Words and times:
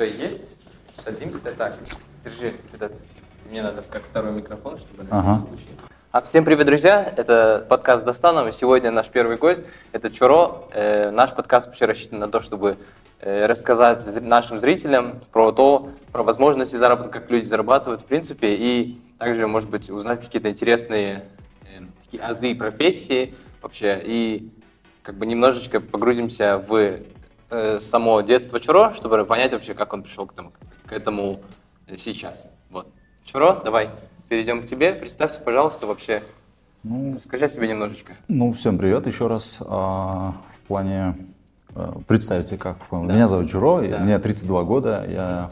Все 0.00 0.08
есть. 0.08 0.56
Садимся. 1.04 1.52
Так, 1.52 1.76
держи 2.24 2.54
этот. 2.72 3.02
Мне 3.50 3.62
надо 3.62 3.82
как 3.82 4.02
второй 4.02 4.32
микрофон, 4.32 4.78
чтобы 4.78 5.02
на 5.02 5.18
Ага. 5.18 5.36
всякий 5.36 5.48
случай. 5.48 5.70
А 6.10 6.22
всем 6.22 6.46
привет, 6.46 6.64
друзья! 6.64 7.12
Это 7.18 7.66
подкаст 7.68 8.06
Достанов, 8.06 8.48
и 8.48 8.52
сегодня 8.52 8.90
наш 8.90 9.08
первый 9.10 9.36
гость– 9.36 9.62
это 9.92 10.10
Чуро. 10.10 10.62
Э, 10.72 11.10
наш 11.10 11.34
подкаст 11.34 11.66
вообще 11.66 11.84
рассчитан 11.84 12.18
на 12.18 12.28
то, 12.28 12.40
чтобы 12.40 12.78
э, 13.20 13.44
рассказать 13.44 14.02
нашим 14.22 14.58
зрителям 14.58 15.20
про 15.32 15.52
то, 15.52 15.90
про 16.12 16.22
возможности 16.22 16.76
заработка, 16.76 17.20
как 17.20 17.30
люди 17.30 17.44
зарабатывают 17.44 18.00
в 18.00 18.06
принципе, 18.06 18.54
и 18.54 18.98
также, 19.18 19.46
может 19.46 19.68
быть, 19.68 19.90
узнать 19.90 20.22
какие-то 20.22 20.48
интересные 20.48 21.24
э, 21.64 21.84
такие 22.04 22.22
азы 22.22 22.54
профессии 22.54 23.34
вообще, 23.60 24.00
и 24.02 24.50
как 25.02 25.16
бы 25.16 25.26
немножечко 25.26 25.78
погрузимся 25.78 26.56
в 26.56 27.00
само 27.80 28.20
детство 28.20 28.60
Чуро, 28.60 28.92
чтобы 28.94 29.24
понять 29.24 29.52
вообще, 29.52 29.74
как 29.74 29.92
он 29.92 30.02
пришел 30.02 30.26
к 30.26 30.32
этому, 30.32 30.52
к 30.86 30.92
этому 30.92 31.40
э, 31.86 31.96
сейчас. 31.96 32.48
Вот. 32.70 32.86
Чуро, 33.24 33.60
давай 33.64 33.90
перейдем 34.28 34.62
к 34.62 34.66
тебе. 34.66 34.92
Представься, 34.92 35.40
пожалуйста, 35.40 35.86
вообще. 35.86 36.22
Ну, 36.82 37.16
Расскажи 37.16 37.44
о 37.44 37.48
себе 37.48 37.68
немножечко. 37.68 38.14
ну, 38.28 38.52
всем 38.52 38.78
привет 38.78 39.06
еще 39.06 39.26
раз. 39.26 39.58
А, 39.60 40.34
в 40.54 40.60
плане, 40.66 41.16
э, 41.74 41.92
представьте, 42.06 42.56
как 42.56 42.78
Да. 42.90 42.96
меня 42.98 43.28
зовут 43.28 43.50
Чуро, 43.50 43.82
Да. 43.86 43.98
мне 43.98 44.18
32 44.18 44.62
года, 44.64 45.04
я, 45.08 45.50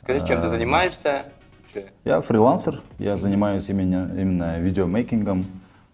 Скажи, 0.00 0.20
чем 0.26 0.40
ты 0.40 0.46
А, 0.46 0.48
занимаешься? 0.48 1.24
Вообще. 1.62 1.92
я 2.04 2.20
фрилансер, 2.22 2.80
я 2.98 3.18
занимаюсь 3.18 3.68
именно, 3.68 4.10
именно 4.18 4.58
видеомейкингом, 4.60 5.44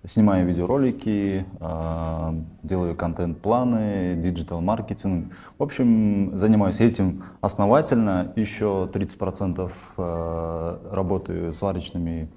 снимаю 0.06 0.46
видеоролики, 0.46 1.44
а, 1.60 2.34
делаю 2.62 2.94
контент-планы, 2.94 4.14
digital-маркетинг. 4.16 5.32
В 5.58 5.62
общем, 5.62 6.36
занимаюсь 6.38 6.80
этим 6.80 7.22
основательно, 7.40 8.32
еще 8.36 8.88
30% 8.92 9.72
э, 9.96 10.78
работаю 10.92 11.52
сварочными 11.52 12.28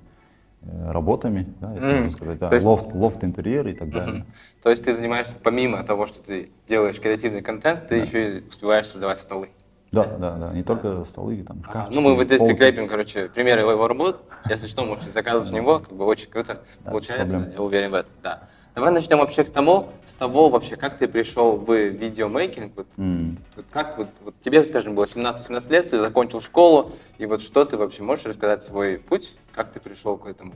э, 0.61 0.91
работами, 0.91 1.47
да, 1.61 1.73
если 1.73 1.87
М, 1.89 1.95
можно 1.97 2.11
сказать, 2.11 2.39
да, 2.39 2.53
есть- 2.53 2.65
лофт, 2.65 2.93
лофт 2.93 3.23
интерьер 3.23 3.67
и 3.67 3.73
так 3.73 3.91
далее. 3.91 4.15
Мгм. 4.19 4.25
То 4.61 4.69
есть 4.71 4.83
ты 4.83 4.93
занимаешься, 4.93 5.37
помимо 5.41 5.83
того, 5.83 6.05
что 6.05 6.21
ты 6.21 6.49
делаешь 6.67 6.99
креативный 6.99 7.41
контент, 7.41 7.87
ты 7.87 7.95
еще 7.95 8.39
и 8.39 8.47
успеваешь 8.47 8.87
создавать 8.87 9.19
столы. 9.19 9.49
Да, 9.91 10.05
да, 10.05 10.35
да, 10.35 10.53
не 10.53 10.63
только 10.63 11.03
столы, 11.05 11.43
там, 11.43 11.57
Ага, 11.63 11.71
шкафчики, 11.71 11.95
Ну, 11.95 12.01
мы 12.01 12.15
вот 12.15 12.25
здесь 12.25 12.37
полки. 12.39 12.53
прикрепим, 12.53 12.87
короче, 12.87 13.27
примеры 13.27 13.61
его 13.61 13.87
работ. 13.87 14.23
Если 14.47 14.67
что, 14.67 14.85
можете 14.85 15.09
заказывать 15.09 15.51
у 15.51 15.55
него, 15.55 15.79
как 15.79 15.91
бы 15.93 16.05
очень 16.05 16.29
круто 16.29 16.63
Да, 16.83 16.91
получается, 16.91 17.51
я 17.55 17.61
уверен 17.61 17.91
в 17.91 17.95
этом, 17.95 18.11
да. 18.21 18.47
Давай 18.75 18.91
начнем 18.91 19.17
вообще 19.17 19.43
с 19.45 19.49
того, 19.49 19.89
с 20.05 20.15
того 20.15 20.49
вообще, 20.49 20.75
как 20.75 20.97
ты 20.99 21.07
пришел 21.07 21.57
в 21.57 21.73
видеомейкинг, 21.73 22.77
вот, 22.77 22.87
М. 22.97 23.37
вот 23.55 23.65
как 23.71 23.97
вот, 23.97 24.07
вот 24.21 24.39
тебе, 24.41 24.63
скажем, 24.63 24.93
было 24.93 25.07
17-18 25.07 25.71
лет, 25.71 25.89
ты 25.89 25.99
закончил 25.99 26.39
школу, 26.39 26.91
и 27.17 27.25
вот 27.25 27.41
что 27.41 27.65
ты 27.65 27.75
вообще 27.75 28.03
можешь 28.03 28.25
рассказать 28.25 28.63
свой 28.63 28.99
путь, 28.99 29.35
как 29.53 29.71
ты 29.71 29.79
пришел 29.79 30.17
к 30.17 30.27
этому? 30.27 30.53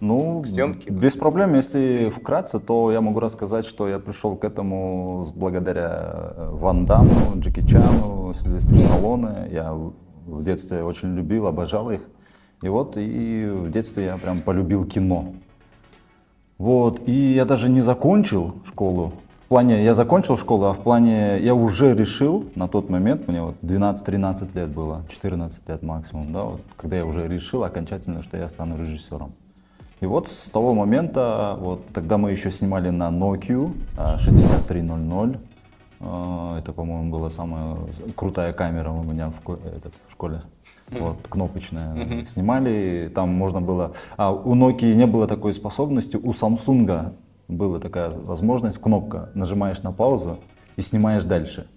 Ну, 0.00 0.42
К 0.42 0.46
съемке? 0.46 0.90
без 0.90 1.16
проблем. 1.16 1.54
Если 1.54 2.10
вкратце, 2.14 2.60
то 2.60 2.92
я 2.92 3.00
могу 3.00 3.20
рассказать, 3.20 3.66
что 3.66 3.88
я 3.88 3.98
пришел 3.98 4.36
к 4.36 4.44
этому 4.44 5.26
благодаря 5.34 6.32
э, 6.36 6.50
Ван 6.52 6.84
Дамму, 6.84 7.38
Джеки 7.40 7.66
Чану, 7.66 8.34
Сильвестру 8.34 8.78
Сталлоне. 8.78 9.48
Я 9.50 9.72
в 9.72 9.94
в 10.26 10.42
детстве 10.42 10.82
очень 10.82 11.14
любил, 11.14 11.46
обожал 11.46 11.90
их. 11.90 12.00
И 12.62 12.68
вот, 12.68 12.96
и 12.96 13.46
в 13.48 13.70
детстве 13.70 14.06
я 14.06 14.16
прям 14.16 14.40
полюбил 14.40 14.84
кино. 14.84 15.34
Вот, 16.58 17.06
и 17.06 17.34
я 17.34 17.44
даже 17.44 17.68
не 17.68 17.80
закончил 17.82 18.56
школу. 18.66 19.12
В 19.44 19.48
плане, 19.48 19.84
я 19.84 19.94
закончил 19.94 20.36
школу, 20.36 20.64
а 20.64 20.72
в 20.72 20.78
плане, 20.78 21.38
я 21.38 21.54
уже 21.54 21.94
решил 21.94 22.46
на 22.56 22.66
тот 22.66 22.88
момент, 22.90 23.28
мне 23.28 23.42
вот 23.42 23.56
12-13 23.62 24.48
лет 24.54 24.70
было, 24.70 25.04
14 25.08 25.68
лет 25.68 25.82
максимум, 25.82 26.32
да, 26.32 26.42
вот, 26.42 26.62
когда 26.76 26.96
я 26.96 27.06
уже 27.06 27.28
решил 27.28 27.62
окончательно, 27.62 28.22
что 28.22 28.36
я 28.36 28.48
стану 28.48 28.76
режиссером. 28.76 29.32
И 30.00 30.06
вот 30.06 30.28
с 30.28 30.50
того 30.50 30.74
момента, 30.74 31.56
вот 31.58 31.82
тогда 31.94 32.18
мы 32.18 32.30
еще 32.30 32.50
снимали 32.50 32.90
на 32.90 33.08
Nokia 33.08 33.72
а, 33.96 34.18
6300. 34.18 35.38
А, 36.00 36.58
Это, 36.58 36.72
по-моему, 36.72 37.10
была 37.10 37.30
самая 37.30 37.76
крутая 38.14 38.52
камера 38.52 38.90
у 38.90 39.02
меня 39.02 39.30
в, 39.30 39.40
ко- 39.40 39.58
этот, 39.74 39.94
в 40.08 40.12
школе. 40.12 40.42
Вот, 40.90 41.16
кнопочная. 41.28 41.94
Мгм. 41.94 42.24
Снимали, 42.24 43.10
там 43.14 43.30
можно 43.30 43.60
было... 43.60 43.92
А 44.16 44.32
у 44.32 44.54
Nokia 44.54 44.94
не 44.94 45.06
было 45.06 45.26
такой 45.26 45.54
способности, 45.54 46.16
у 46.16 46.30
Samsung 46.32 47.12
была 47.48 47.78
такая 47.80 48.10
возможность, 48.10 48.78
кнопка, 48.78 49.30
нажимаешь 49.34 49.82
на 49.82 49.92
паузу 49.92 50.38
и 50.76 50.82
снимаешь 50.82 51.24
дальше. 51.24 51.68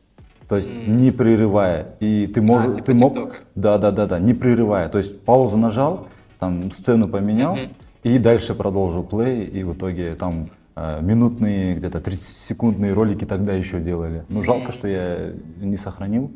То 0.50 0.58
есть 0.58 0.70
М. 0.70 0.98
не 0.98 1.12
прерывая. 1.12 1.96
И 2.02 2.28
ты 2.28 2.42
можешь... 2.42 2.76
типа 2.76 2.86
ты 2.88 2.94
мог... 2.96 3.14
Да, 3.56 3.78
да, 3.78 3.92
да, 3.92 4.08
да, 4.08 4.20
не 4.20 4.34
прерывая. 4.34 4.90
То 4.90 4.98
есть 4.98 5.22
паузу 5.22 5.58
нажал, 5.58 6.08
там 6.40 6.70
сцену 6.72 7.08
поменял 7.08 7.56
Мгм. 7.56 7.70
И 8.04 8.18
дальше 8.18 8.56
продолжил 8.56 9.04
плей, 9.04 9.46
и 9.46 9.64
в 9.64 9.74
итоге 9.74 10.16
там 10.16 10.50
э, 10.76 11.02
минутные, 11.02 11.76
где-то 11.76 12.00
30-секундные 12.00 12.94
ролики 12.94 13.26
тогда 13.26 13.54
еще 13.54 13.80
делали. 13.80 14.24
Ну, 14.30 14.44
жалко, 14.44 14.72
что 14.72 14.88
я 14.88 15.34
не 15.58 15.78
сохранил. 15.78 16.32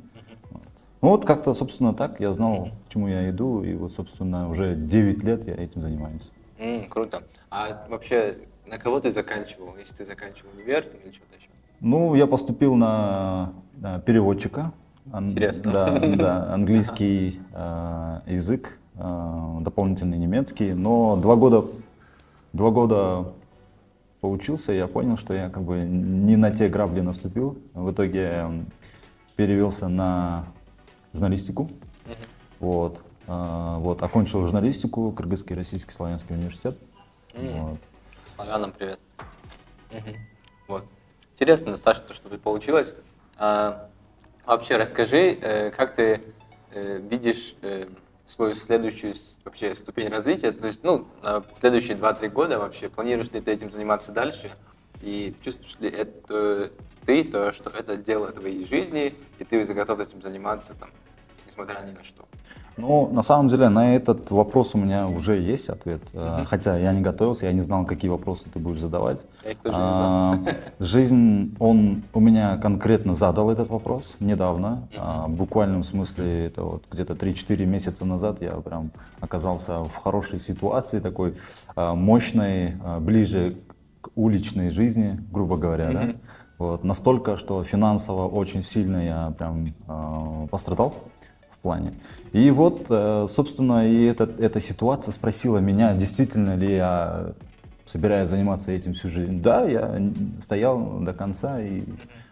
Вот. 0.51 0.63
Ну 1.01 1.09
вот 1.09 1.25
как-то, 1.25 1.53
собственно, 1.53 1.93
так 1.93 2.19
я 2.19 2.31
знал, 2.33 2.69
к 2.87 2.91
чему 2.91 3.07
я 3.07 3.29
иду, 3.29 3.63
и 3.63 3.73
вот, 3.75 3.93
собственно, 3.93 4.49
уже 4.49 4.75
9 4.75 5.23
лет 5.23 5.47
я 5.47 5.53
этим 5.53 5.81
занимаюсь. 5.81 6.29
М, 6.59 6.85
круто. 6.89 7.23
А 7.49 7.85
вообще, 7.89 8.37
на 8.67 8.77
кого 8.77 8.99
ты 8.99 9.11
заканчивал, 9.11 9.75
если 9.77 9.95
ты 9.95 10.05
заканчивал 10.05 10.51
универ 10.55 10.85
или 11.03 11.11
что-то 11.11 11.35
еще? 11.37 11.49
Ну, 11.79 12.15
я 12.15 12.27
поступил 12.27 12.75
на, 12.75 13.53
на 13.75 13.99
переводчика. 13.99 14.71
Ан- 15.11 15.29
Интересно. 15.29 15.71
Да, 15.73 15.99
да, 16.17 16.53
английский 16.53 17.39
э, 17.53 18.19
язык, 18.27 18.67
э, 18.69 18.82
дополнительный 18.95 20.17
немецкий. 20.17 20.73
Но 20.73 21.15
два 21.17 21.35
года, 21.35 21.65
два 22.53 22.69
года 22.69 23.33
поучился, 24.21 24.71
я 24.71 24.87
понял, 24.87 25.17
что 25.17 25.33
я 25.33 25.49
как 25.49 25.63
бы 25.63 25.79
не 25.79 26.35
на 26.37 26.51
те 26.51 26.69
грабли 26.69 27.01
наступил. 27.01 27.57
В 27.73 27.91
итоге 27.91 28.21
м, 28.21 28.67
перевелся 29.35 29.87
на 29.87 30.45
журналистику. 31.11 31.63
Мгм. 32.05 32.15
Вот, 32.59 33.01
э, 33.27 33.75
вот, 33.79 34.01
окончил 34.01 34.43
журналистику, 34.43 35.11
Кыргызский 35.11 35.55
российский 35.55 35.91
славянский 35.91 36.35
университет. 36.35 36.77
М. 37.33 37.69
Вот. 37.69 37.79
Славянам 38.25 38.71
привет. 38.71 38.99
Мгм. 39.91 40.15
Вот. 40.67 40.85
Интересно 41.33 41.71
достаточно, 41.71 42.07
то, 42.07 42.13
что 42.13 42.29
получилось. 42.37 42.93
А, 43.37 43.89
вообще 44.45 44.77
расскажи, 44.77 45.37
э, 45.41 45.71
как 45.71 45.95
ты 45.95 46.21
э, 46.71 46.99
видишь 46.99 47.55
э, 47.61 47.87
свою 48.25 48.55
следующую 48.55 49.13
вообще 49.43 49.75
ступень 49.75 50.07
развития, 50.07 50.51
то 50.51 50.67
есть, 50.67 50.83
ну, 50.83 51.07
следующие 51.53 51.97
2-3 51.97 52.29
года 52.29 52.59
вообще, 52.59 52.89
планируешь 52.89 53.29
ли 53.31 53.41
ты 53.41 53.51
этим 53.51 53.69
заниматься 53.69 54.11
дальше, 54.11 54.51
и 55.01 55.35
чувствуешь 55.41 55.77
ли 55.79 55.89
это 55.89 56.71
ты, 57.05 57.25
то, 57.25 57.51
что 57.51 57.69
это 57.69 57.97
дело 57.97 58.31
твоей 58.31 58.65
жизни, 58.65 59.15
и 59.39 59.43
ты 59.43 59.65
готов 59.73 59.99
этим 59.99 60.21
заниматься, 60.21 60.73
там, 60.73 60.89
несмотря 61.45 61.81
ни 61.81 61.91
на 61.91 62.03
что. 62.03 62.25
Ну, 62.77 63.07
на 63.11 63.21
самом 63.21 63.49
деле, 63.49 63.69
на 63.69 63.95
этот 63.95 64.31
вопрос 64.31 64.73
у 64.73 64.77
меня 64.79 65.07
уже 65.07 65.37
есть 65.39 65.69
ответ. 65.69 66.01
Э, 66.13 66.37
Мгм. 66.37 66.45
Хотя 66.45 66.77
я 66.77 66.91
не 66.91 67.01
готовился, 67.01 67.45
я 67.45 67.51
не 67.53 67.61
знал, 67.61 67.85
какие 67.85 68.09
вопросы 68.09 68.45
ты 68.51 68.59
будешь 68.59 68.79
задавать. 68.79 69.25
Я 69.45 69.51
их 69.51 69.57
тоже 69.59 69.77
не 69.77 69.91
знал. 69.91 70.09
А, 70.09 70.39
Жизнь, 70.79 71.55
он 71.59 72.03
у 72.13 72.19
меня 72.19 72.57
конкретно 72.57 73.13
задал 73.13 73.51
этот 73.51 73.69
вопрос 73.69 74.15
недавно. 74.19 74.87
А, 74.97 75.27
В 75.27 75.31
буквальном 75.31 75.83
смысле, 75.83 76.47
это 76.47 76.63
вот 76.63 76.83
где-то 76.91 77.13
3-4 77.13 77.65
месяца 77.65 78.05
назад 78.05 78.41
я 78.41 78.51
прям 78.53 78.89
оказался 79.21 79.83
в 79.83 79.95
хорошей 80.03 80.39
ситуации, 80.39 80.99
такой 80.99 81.35
а, 81.75 81.93
мощной, 81.93 82.73
а, 82.83 82.99
ближе 82.99 83.55
к 84.01 84.09
уличной 84.15 84.69
жизни, 84.71 85.19
грубо 85.31 85.57
говоря, 85.57 85.91
да. 85.91 86.01
Мгм. 86.01 86.17
Вот, 86.59 86.83
настолько, 86.83 87.35
что 87.35 87.63
финансово 87.63 88.27
очень 88.27 88.61
сильно 88.63 88.97
я 89.05 89.33
прям 89.37 89.73
а, 89.87 90.47
пострадал 90.49 90.93
плане. 91.63 91.93
И 92.33 92.51
вот, 92.51 92.85
э, 92.89 93.25
собственно, 93.29 93.89
и 93.89 94.03
эта, 94.05 94.29
эта 94.37 94.59
ситуация 94.59 95.11
спросила 95.11 95.57
меня, 95.57 95.93
действительно 95.93 96.55
ли 96.55 96.75
я 96.75 97.33
собираюсь 97.85 98.29
заниматься 98.29 98.71
этим 98.71 98.93
всю 98.93 99.09
жизнь. 99.09 99.41
Да, 99.41 99.63
я 99.65 99.99
стоял 100.41 100.99
до 100.99 101.13
конца, 101.13 101.59
и 101.61 101.83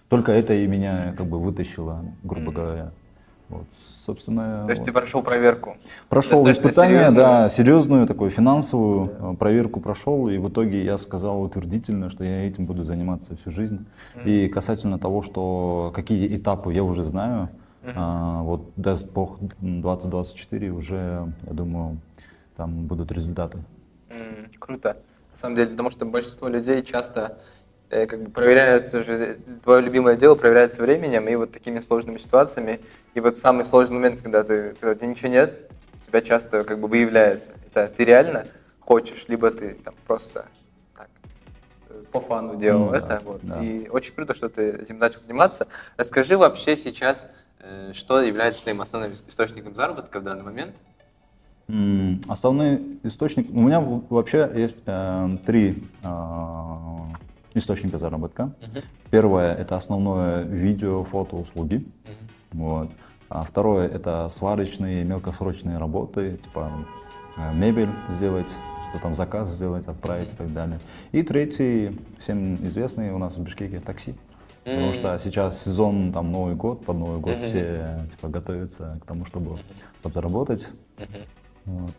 только 0.10 0.31
это 0.33 0.54
и 0.54 0.68
меня 0.68 1.13
как 1.18 1.28
бы 1.28 1.39
вытащило, 1.39 2.06
грубо 2.24 2.51
говоря. 2.51 2.92
Вот, 3.50 3.66
собственно, 4.06 4.63
То 4.66 4.72
есть 4.72 4.80
вот. 4.80 4.86
ты 4.86 4.92
прошел 4.94 5.22
проверку. 5.24 5.75
Прошел 6.07 6.50
испытание, 6.50 7.00
серьезную. 7.00 7.25
да, 7.25 7.50
серьезную 7.50 8.07
такую 8.07 8.31
финансовую 8.31 9.06
э, 9.06 9.36
проверку 9.38 9.81
прошел, 9.81 10.30
и 10.30 10.38
в 10.38 10.48
итоге 10.48 10.84
я 10.86 10.98
сказал 10.98 11.42
утвердительно, 11.42 12.10
что 12.10 12.24
я 12.24 12.48
этим 12.48 12.66
буду 12.66 12.84
заниматься 12.84 13.36
всю 13.36 13.51
жизнь. 13.51 13.86
И 14.24 14.48
касательно 14.48 15.00
того, 15.00 15.22
что 15.22 15.92
какие 15.94 16.34
этапы 16.34 16.74
я 16.74 16.84
уже 16.84 17.04
знаю, 17.04 17.50
Мгм. 17.81 17.94
а, 17.95 18.42
вот 18.44 18.72
даст 18.75 19.10
Бог 19.10 19.39
2024 19.60 20.72
уже, 20.72 21.28
я 21.44 21.54
думаю, 21.54 22.00
там 22.56 22.86
будут 22.86 23.12
результаты. 23.12 23.57
М, 24.12 24.50
Круто. 24.60 24.98
На 25.31 25.38
самом 25.38 25.56
деле, 25.56 25.72
потому 25.72 25.89
что 25.92 26.06
большинство 26.06 26.48
людей 26.50 26.83
часто 26.83 27.38
э, 27.89 28.06
как 28.06 28.22
бы 28.24 28.31
проверяется 28.31 29.04
же, 29.04 29.39
твое 29.63 29.81
любимое 29.81 30.16
дело 30.16 30.36
проверяется 30.36 30.81
временем 30.81 31.28
и 31.28 31.36
вот 31.36 31.51
такими 31.51 31.80
сложными 31.80 32.18
ситуациями. 32.18 32.80
И 33.16 33.19
вот 33.19 33.38
самый 33.38 33.66
сложный 33.66 33.95
момент, 33.95 34.22
когда, 34.22 34.44
ты, 34.44 34.72
когда 34.80 34.92
у 34.92 34.95
тебя 34.95 35.07
ничего 35.07 35.30
нет, 35.30 35.72
у 36.01 36.06
тебя 36.07 36.22
часто 36.22 36.63
как 36.63 36.80
бы 36.80 36.88
выявляется. 36.88 37.51
Это 37.68 37.88
ты 37.95 38.06
реально 38.06 38.45
хочешь, 38.80 39.25
либо 39.27 39.51
ты 39.51 39.74
там 39.75 39.95
просто 40.06 40.45
так, 40.95 41.10
э, 41.89 42.04
по 42.12 42.19
фану 42.19 42.56
делал 42.57 42.88
Ну, 42.88 42.94
это. 42.94 43.07
да, 43.07 43.22
вот. 43.24 43.39
да. 43.44 43.62
И 43.63 43.88
очень 43.89 44.13
круто, 44.13 44.34
что 44.34 44.50
ты 44.50 44.69
этим 44.72 44.98
начал 44.98 45.19
заниматься. 45.19 45.68
Расскажи 45.98 46.38
вообще 46.38 46.75
сейчас, 46.77 47.27
что 47.94 48.22
является 48.22 48.63
твоим 48.63 48.81
основным 48.81 49.13
источником 49.28 49.75
заработка 49.75 50.19
в 50.19 50.24
данный 50.24 50.44
момент? 50.44 50.81
Основной 52.28 53.00
источник, 53.04 53.50
у 53.50 53.62
меня 53.62 53.80
вообще 53.80 54.50
есть 54.54 54.78
э, 54.86 55.38
три 55.46 55.84
а, 56.04 57.08
источника 57.54 57.98
заработка. 57.98 58.52
Первое 59.10 59.54
это 59.56 59.78
основное 59.78 60.44
видео, 60.44 61.06
фото, 61.06 61.38
услуги. 61.38 61.88
Вот. 62.52 62.92
А 63.30 63.44
второе 63.44 63.88
это 63.88 64.28
сварочные, 64.30 65.06
мелкосрочные 65.06 65.78
работы, 65.78 66.40
типа 66.44 66.86
э, 67.38 67.54
мебель 67.54 67.92
сделать, 68.10 68.50
что 68.90 69.02
там 69.02 69.16
заказ 69.16 69.50
сделать, 69.50 69.88
отправить 69.88 70.34
и 70.34 70.36
так 70.36 70.52
далее. 70.54 70.80
И 71.13 71.24
третий, 71.24 71.98
всем 72.19 72.56
известный 72.56 73.12
у 73.12 73.18
нас 73.18 73.38
в 73.38 73.42
Бишкеке, 73.42 73.80
такси. 73.80 74.16
Потому 74.63 74.94
что 74.94 75.18
сейчас 75.19 75.63
сезон, 75.63 76.13
там 76.13 76.31
Новый 76.31 76.56
год, 76.56 76.86
под 76.86 76.98
Новый 76.98 77.19
год 77.19 77.40
все 77.46 78.08
типа 78.12 78.28
готовятся 78.28 79.00
к 79.02 79.06
тому, 79.06 79.25
чтобы 79.25 79.58
подзаработать. 80.04 80.68
Вот. 81.66 81.92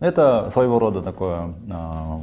Это 0.00 0.50
своего 0.50 0.78
рода 0.78 1.00
такое, 1.02 1.54
а, 1.70 2.20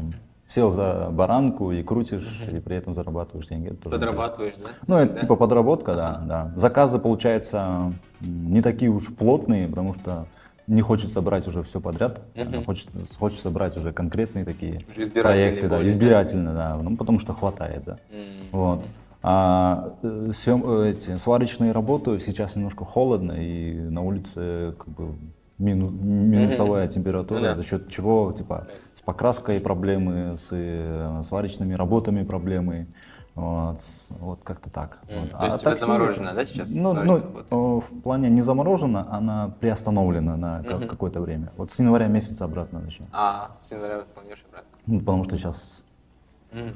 сел 0.48 0.72
за 0.72 1.10
баранку 1.12 1.72
и 1.72 1.82
крутишь, 1.84 2.42
и 2.52 2.60
при 2.60 2.76
этом 2.76 2.94
зарабатываешь 2.94 3.48
деньги. 3.48 3.68
Это 3.68 3.78
тоже 3.78 3.96
интересно. 3.96 4.12
Подрабатываешь, 4.12 4.56
да? 4.58 4.70
Ну, 4.88 4.96
это 4.98 5.14
Да? 5.14 5.20
типа 5.20 5.36
подработка, 5.36 5.96
да, 5.96 6.22
да. 6.26 6.54
Заказы, 6.56 7.00
получается, 7.00 7.94
не 8.20 8.62
такие 8.62 8.92
уж 8.92 9.08
плотные, 9.16 9.68
потому 9.68 9.94
что 9.94 10.28
не 10.68 10.82
хочется 10.82 11.22
брать 11.22 11.48
уже 11.48 11.64
все 11.64 11.80
подряд, 11.80 12.22
а 12.36 12.64
хочется, 12.64 12.92
хочется 13.18 13.50
брать 13.50 13.78
уже 13.78 13.92
конкретные 13.92 14.46
такие 14.46 14.82
Уже 14.90 15.10
проекты, 15.10 15.68
да, 15.68 15.84
избирательно, 15.86 16.54
да, 16.54 16.76
ну, 16.78 16.98
потому 16.98 17.20
что 17.20 17.34
хватает, 17.34 17.84
да. 17.86 17.98
М. 18.12 18.26
Вот. 18.52 18.86
А 19.22 19.96
э, 20.02 20.32
съем- 20.34 20.64
э, 20.66 20.92
эти 20.92 21.18
сварочные 21.18 21.72
работы 21.74 22.20
сейчас 22.20 22.56
немножко 22.56 22.86
холодно, 22.86 23.34
и 23.34 23.74
на 23.74 24.02
улице 24.02 24.76
как 24.78 24.88
бы 24.90 25.16
мину- 25.60 25.92
минусовая 25.92 26.88
температура, 26.88 27.40
Ну 27.40 27.44
да. 27.46 27.56
за 27.56 27.64
счет 27.64 27.90
чего 27.90 28.32
типа 28.32 28.68
с 28.94 29.02
покраской 29.02 29.60
проблемы, 29.60 30.38
с 30.38 30.48
э, 30.52 31.22
сварочными 31.24 31.74
работами 31.74 32.24
проблемы. 32.24 32.88
Вот, 33.36 33.80
вот 34.20 34.40
как-то 34.44 34.70
так. 34.70 35.00
М, 35.08 35.22
Вот. 35.22 35.32
то 35.32 35.46
есть 35.46 35.56
у 35.58 35.60
тебя 35.60 35.76
заморожена, 35.76 36.34
да, 36.34 36.46
сейчас 36.46 36.76
Ну, 36.76 36.94
ну, 36.94 37.18
работа? 37.20 37.56
в 37.56 38.02
плане 38.02 38.30
не 38.30 38.42
заморожена, 38.42 39.08
она 39.14 39.54
приостановлена 39.62 40.36
на 40.36 40.64
ка- 40.64 40.80
какое-то 40.88 41.22
время. 41.22 41.52
Вот 41.56 41.72
с 41.72 41.80
января 41.80 42.08
месяца 42.08 42.44
обратно 42.46 42.80
начнем. 42.80 43.06
А, 43.14 43.52
с 43.62 43.72
января 43.72 44.00
планируешь 44.14 44.44
обратно. 44.50 44.70
Ну, 44.88 45.00
потому 45.00 45.24
что 45.24 45.38
сейчас 45.38 45.84
мгм. 46.52 46.74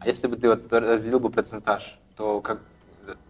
А 0.00 0.06
если 0.08 0.26
бы 0.28 0.36
ты 0.36 0.48
вот 0.48 0.72
разделил 0.72 1.20
бы 1.20 1.30
процентаж, 1.30 1.98
то 2.16 2.40
как 2.40 2.60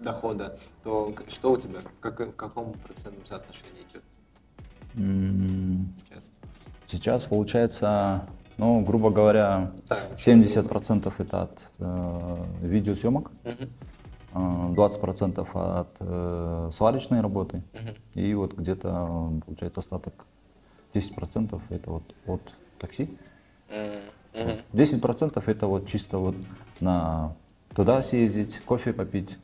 дохода, 0.00 0.56
то 0.82 1.14
что 1.28 1.52
у 1.52 1.56
тебя, 1.56 1.80
как- 2.00 2.20
в 2.20 2.32
каком 2.36 2.72
процентном 2.74 3.24
соотношении 3.26 3.82
идет 3.90 4.02
сейчас? 6.08 6.30
Сейчас 6.86 7.24
получается, 7.24 8.26
ну, 8.58 8.80
грубо 8.84 9.10
говоря, 9.10 9.72
Так. 9.88 10.12
70% 10.16 11.12
это 11.18 11.42
от 11.42 11.62
э, 11.78 12.44
видеосъемок, 12.62 13.30
э, 13.44 13.54
20% 14.34 15.48
от 15.54 15.88
э, 16.00 16.70
сварочной 16.72 17.20
работы, 17.20 17.62
и 18.14 18.34
вот 18.34 18.54
где-то 18.54 18.88
э, 18.88 19.40
получается 19.46 19.80
остаток 19.80 20.26
10% 20.92 21.60
это 21.70 21.90
вот 21.90 22.14
от 22.26 22.42
такси. 22.78 23.18
М, 23.70 24.00
мгм. 24.34 24.60
10% 24.72 25.48
это 25.48 25.66
вот 25.66 25.86
чисто 25.88 26.18
вот 26.18 26.34
на 26.80 27.34
туда 27.74 28.02
съездить, 28.02 28.60
кофе 28.64 28.92
попить, 28.92 29.38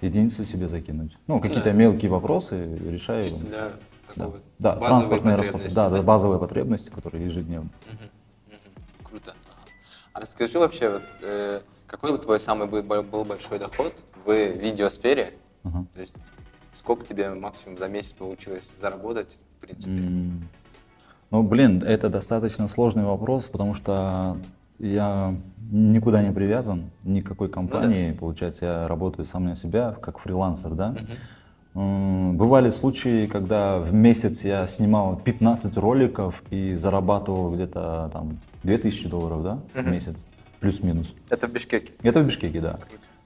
единицу 0.00 0.44
себе 0.44 0.68
закинуть. 0.68 1.16
Ну, 1.26 1.40
какие-то 1.40 1.70
Да. 1.70 1.72
мелкие 1.72 2.10
вопросы 2.10 2.76
решаю. 2.78 3.24
Чисто 3.24 3.44
для 3.44 3.58
Да, 3.68 4.24
такого 4.24 4.40
да 4.58 4.74
базовой 4.76 4.88
транспортные 4.88 5.36
расходы, 5.36 5.74
да, 5.74 5.90
да, 5.90 6.02
базовые 6.02 6.38
потребности, 6.40 6.90
которые 6.90 7.24
ежедневно. 7.24 7.70
Мгм, 7.86 8.10
мгм. 8.48 9.04
Круто. 9.04 9.34
А 10.12 10.20
расскажи 10.20 10.58
вообще, 10.58 10.90
вот, 10.90 11.02
э, 11.22 11.60
какой 11.86 12.12
бы 12.12 12.18
твой 12.18 12.38
самый 12.38 12.66
бы- 12.68 12.82
был 12.82 13.24
большой 13.24 13.58
доход 13.58 13.94
в 14.24 14.32
видеосфере? 14.32 15.34
Ага. 15.64 15.86
То 15.94 16.00
есть 16.00 16.14
сколько 16.74 17.06
тебе 17.06 17.30
максимум 17.30 17.78
за 17.78 17.88
месяц 17.88 18.12
получилось 18.12 18.70
заработать, 18.78 19.38
в 19.58 19.60
принципе? 19.62 19.92
М, 19.92 20.48
Ну, 21.32 21.42
блин, 21.42 21.82
это 21.82 22.10
достаточно 22.10 22.68
сложный 22.68 23.04
вопрос, 23.04 23.48
потому 23.48 23.72
что 23.72 24.36
я 24.78 25.34
никуда 25.70 26.22
не 26.22 26.30
привязан, 26.30 26.90
ни 27.04 27.20
к 27.20 27.26
какой 27.26 27.48
компании. 27.48 28.12
Получается, 28.12 28.66
я 28.66 28.86
работаю 28.86 29.24
сам 29.24 29.46
на 29.46 29.56
себя, 29.56 29.96
как 30.02 30.18
фрилансер, 30.18 30.72
да. 30.74 30.94
М, 31.74 32.36
Бывали 32.36 32.68
случаи, 32.68 33.24
когда 33.24 33.78
в 33.78 33.94
месяц 33.94 34.44
я 34.44 34.66
снимал 34.66 35.16
15 35.16 35.78
роликов 35.78 36.42
и 36.50 36.74
зарабатывал 36.74 37.54
где-то 37.54 38.10
там 38.12 38.38
2000 38.62 39.08
долларов, 39.08 39.42
да, 39.42 39.58
в 39.74 39.86
месяц, 39.86 40.16
плюс-минус. 40.60 41.14
Это 41.30 41.48
в 41.48 41.50
Бишкеке. 41.52 41.94
Это 42.02 42.20
в 42.20 42.26
Бишкеке, 42.26 42.60
да. 42.60 42.76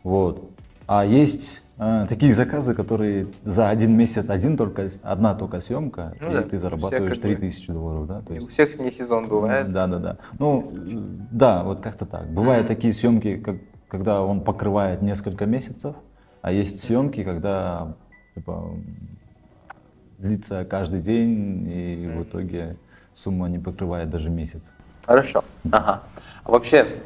Вот. 0.04 0.48
А 0.86 1.04
есть 1.04 1.64
э, 1.78 2.06
такие 2.08 2.34
заказы, 2.34 2.74
которые 2.74 3.28
за 3.44 3.68
один 3.68 3.96
месяц 3.96 4.28
один 4.30 4.56
только, 4.56 4.88
одна 5.02 5.34
только 5.34 5.60
съемка, 5.60 6.14
Ну 6.20 6.30
и 6.30 6.34
да, 6.34 6.42
ты 6.42 6.58
зарабатываешь 6.58 7.10
как 7.10 7.18
бы- 7.20 7.28
3000 7.28 7.72
долларов, 7.72 8.06
да? 8.06 8.20
То 8.22 8.34
И 8.34 8.38
у 8.38 8.42
есть, 8.42 8.52
всех 8.52 8.78
не 8.78 8.90
сезон 8.90 9.28
бывает. 9.28 9.68
да, 9.70 9.86
да, 9.86 9.98
да. 9.98 10.16
Ну, 10.38 10.62
да, 11.30 11.62
вот 11.62 11.80
как-то 11.80 12.06
так. 12.06 12.28
Бывают 12.30 12.66
такие 12.66 12.92
съемки, 12.92 13.36
как, 13.38 13.56
когда 13.88 14.22
он 14.22 14.40
покрывает 14.40 15.02
несколько 15.02 15.46
месяцев, 15.46 15.96
а 16.42 16.52
есть 16.52 16.80
съемки, 16.80 17.24
когда 17.24 17.94
типа, 18.34 18.70
длится 20.18 20.64
каждый 20.64 21.00
день, 21.00 21.68
и 21.68 22.06
в 22.18 22.22
итоге 22.22 22.76
сумма 23.14 23.48
не 23.48 23.58
покрывает 23.58 24.10
даже 24.10 24.30
месяц. 24.30 24.62
Хорошо. 25.04 25.44
Ага. 25.70 26.02
А 26.44 26.50
вообще, 26.50 27.00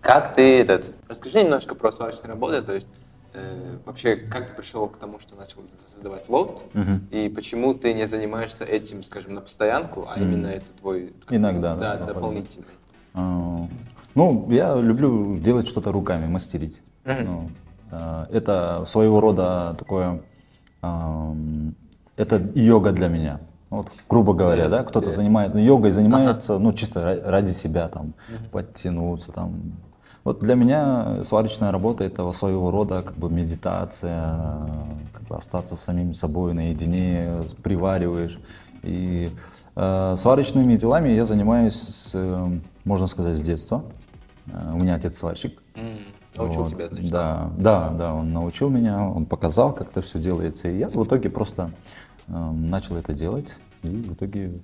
как 0.00 0.34
ты 0.34 0.60
этот... 0.60 0.92
Расскажи 1.08 1.42
немножко 1.42 1.74
про 1.74 1.90
сварочные 1.92 2.30
работы, 2.30 2.62
то 2.62 2.74
есть 2.74 2.88
э, 3.36 3.78
вообще, 3.84 4.16
как 4.16 4.48
ты 4.48 4.54
пришел 4.54 4.88
к 4.88 4.96
тому, 4.96 5.18
что 5.20 5.36
начал 5.36 5.60
создавать 5.88 6.28
лофт, 6.28 6.64
и 7.10 7.28
почему 7.28 7.74
ты 7.74 7.94
не 7.94 8.06
занимаешься 8.06 8.64
этим, 8.64 9.02
скажем, 9.02 9.34
на 9.34 9.40
постоянку, 9.40 10.06
а 10.08 10.18
именно 10.20 10.46
это 10.48 10.66
твой... 10.80 11.12
Иногда, 11.30 11.76
Да, 11.76 11.96
да, 11.96 12.06
дополнительный. 12.06 12.66
А, 13.14 13.66
Ну, 14.14 14.50
я 14.50 14.74
люблю 14.74 15.38
делать 15.38 15.68
что-то 15.68 15.92
руками, 15.92 16.26
мастерить. 16.26 16.80
Ну, 17.04 17.50
а, 17.90 18.26
это 18.32 18.84
своего 18.86 19.20
рода 19.20 19.74
такое, 19.78 20.20
это 22.16 22.36
йога 22.54 22.92
для 22.92 23.08
меня. 23.08 23.40
Вот, 23.68 23.88
грубо 24.08 24.32
говоря, 24.32 24.68
да, 24.68 24.84
кто-то 24.84 25.10
занимается 25.10 25.58
йогой, 25.58 25.90
занимается, 25.90 26.58
ну, 26.58 26.72
чисто 26.72 27.00
ра- 27.00 27.28
ради 27.28 27.50
себя, 27.52 27.88
там, 27.88 28.14
подтянуться, 28.52 29.32
там. 29.32 29.72
Вот 30.24 30.40
для 30.40 30.54
меня 30.54 31.22
сварочная 31.24 31.70
работа 31.70 32.04
это 32.04 32.30
своего 32.32 32.70
рода 32.70 33.02
как 33.02 33.16
бы 33.16 33.30
медитация, 33.30 34.40
как 35.12 35.22
бы 35.28 35.36
остаться 35.36 35.76
с 35.76 35.80
самим 35.80 36.14
собой 36.14 36.52
наедине, 36.52 37.42
привариваешь. 37.62 38.38
И 38.82 39.30
э, 39.76 40.14
сварочными 40.16 40.76
делами 40.76 41.10
я 41.10 41.24
занимаюсь, 41.24 41.74
с, 41.74 42.10
э, 42.14 42.58
можно 42.84 43.06
сказать, 43.06 43.36
с 43.36 43.40
детства. 43.40 43.84
Э, 44.46 44.72
у 44.72 44.78
меня 44.78 44.96
отец 44.96 45.16
сварщик. 45.18 45.62
М, 45.74 45.98
Научил 46.36 46.62
Вот, 46.62 46.70
тебя, 46.70 46.88
значит, 46.88 47.10
Да, 47.10 47.50
да, 47.56 47.90
да, 47.90 48.14
он 48.14 48.32
научил 48.32 48.68
меня, 48.68 49.08
он 49.08 49.26
показал, 49.26 49.72
как 49.72 49.90
это 49.90 50.02
все 50.02 50.18
делается. 50.18 50.68
И 50.68 50.78
я 50.78 50.88
в 50.88 51.04
итоге 51.04 51.30
просто 51.30 51.70
э, 52.28 52.50
начал 52.50 52.96
это 52.96 53.12
делать. 53.12 53.54
И 53.82 53.88
в 53.88 54.12
итоге 54.14 54.60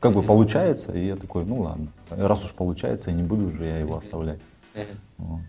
как 0.00 0.14
бы 0.14 0.22
получается, 0.22 0.92
и 0.92 1.06
я 1.06 1.16
такой, 1.16 1.44
ну 1.44 1.60
ладно, 1.60 1.88
раз 2.08 2.42
уж 2.44 2.54
получается, 2.54 3.12
не 3.12 3.22
буду 3.22 3.50
же 3.52 3.64
я 3.66 3.78
его 3.78 3.96
оставлять. 3.96 4.40
Вот. 5.18 5.40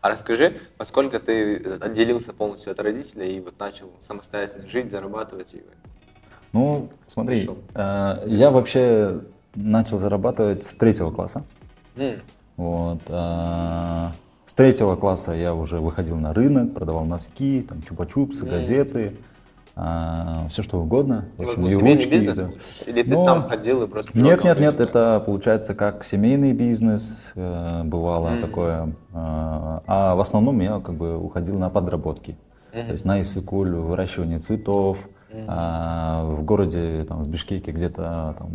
А 0.00 0.08
расскажи, 0.08 0.58
поскольку 0.78 1.20
ты 1.20 1.56
отделился 1.56 2.32
полностью 2.32 2.72
от 2.72 2.80
родителей 2.80 3.36
и 3.36 3.40
вот 3.40 3.60
начал 3.60 3.90
самостоятельно 4.00 4.66
жить, 4.66 4.90
зарабатывать 4.90 5.52
и 5.52 5.62
Ну, 6.54 6.88
смотри, 7.06 7.40
Пришел. 7.40 7.58
э, 7.74 8.24
я 8.28 8.50
вообще 8.50 9.20
начал 9.54 9.98
зарабатывать 9.98 10.64
с 10.64 10.74
третьего 10.74 11.10
класса. 11.10 11.44
М, 11.96 12.16
Вот. 12.56 13.00
а, 13.08 14.12
С 14.46 14.54
третьего 14.54 14.96
класса 14.96 15.32
я 15.32 15.54
уже 15.54 15.80
выходил 15.80 16.16
на 16.16 16.32
рынок, 16.32 16.72
продавал 16.74 17.04
носки, 17.04 17.64
там 17.68 17.80
чупа-чупсы, 17.80 18.46
газеты. 18.48 19.16
А, 19.76 20.46
все 20.50 20.62
что 20.62 20.78
угодно. 20.80 21.26
В 21.36 21.40
У 21.40 21.44
вас 21.44 21.56
общем, 21.56 21.66
и 21.68 21.74
ручки, 21.74 22.10
бизнес? 22.10 22.38
да. 22.38 22.50
Или 22.86 23.02
ты 23.02 23.10
Ну, 23.14 23.24
сам 23.24 23.44
ходил 23.44 23.82
и 23.82 23.86
просто... 23.86 24.16
Нет, 24.18 24.44
нет, 24.44 24.58
нет, 24.60 24.80
это 24.80 25.22
получается 25.24 25.74
как 25.74 26.04
семейный 26.04 26.52
бизнес 26.52 27.32
э, 27.34 27.82
бывало 27.84 28.30
Мгм. 28.30 28.40
такое, 28.40 28.94
а 29.14 29.82
а 29.86 30.14
в 30.14 30.20
основном 30.20 30.60
я 30.60 30.80
как 30.80 30.94
бы 30.96 31.16
уходил 31.18 31.58
на 31.58 31.70
подработки, 31.70 32.36
то 32.72 32.92
есть 32.92 33.04
на 33.04 33.20
исыкуль, 33.20 33.74
выращивание 33.74 34.38
цветов, 34.40 34.98
а, 35.46 36.24
в 36.24 36.42
городе, 36.44 37.04
там, 37.08 37.22
в 37.22 37.28
Бишкеке 37.28 37.70
где-то 37.70 38.34
там, 38.38 38.50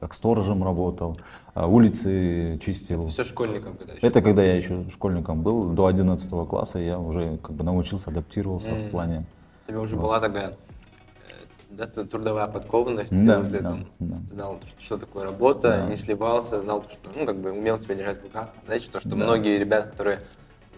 как 0.00 0.14
сторожем 0.14 0.64
работал, 0.64 1.18
а 1.54 1.66
улицы 1.66 2.58
чистил. 2.64 3.06
Все 3.08 3.24
школьником 3.24 3.76
когда 3.76 3.92
еще? 3.94 4.06
Это 4.06 4.22
когда 4.22 4.42
я 4.42 4.56
еще 4.56 4.84
школьником 4.90 5.42
был, 5.42 5.68
до 5.70 5.86
11 5.86 6.28
класса 6.48 6.78
я 6.78 6.98
уже 6.98 7.38
как 7.38 7.52
бы 7.52 7.64
научился, 7.64 8.10
адаптировался 8.10 8.72
Мгм. 8.72 8.88
в 8.88 8.90
плане. 8.90 9.24
У 9.64 9.68
тебя 9.68 9.80
уже 9.80 9.96
была 9.96 10.20
такая 10.20 10.48
э, 10.50 11.32
да, 11.70 11.86
трудовая 11.86 12.46
подкованность, 12.48 13.10
Да, 13.10 13.36
ты, 13.36 13.42
вот 13.42 13.50
да, 13.50 13.58
это, 13.58 13.86
да. 13.98 14.16
знал, 14.30 14.60
что- 14.78 14.98
такое 14.98 15.24
работа, 15.24 15.68
Да. 15.68 15.86
не 15.88 15.96
сливался, 15.96 16.60
знал, 16.60 16.84
что, 16.90 17.10
ну, 17.16 17.24
как 17.24 17.36
бы 17.36 17.50
умел 17.52 17.80
себя 17.80 17.94
держать 17.94 18.20
в 18.20 18.24
руках. 18.24 18.50
Знаете, 18.66 18.90
то, 18.90 19.00
что 19.00 19.08
Да. 19.10 19.16
многие 19.16 19.58
ребята, 19.58 19.88
которые 19.88 20.20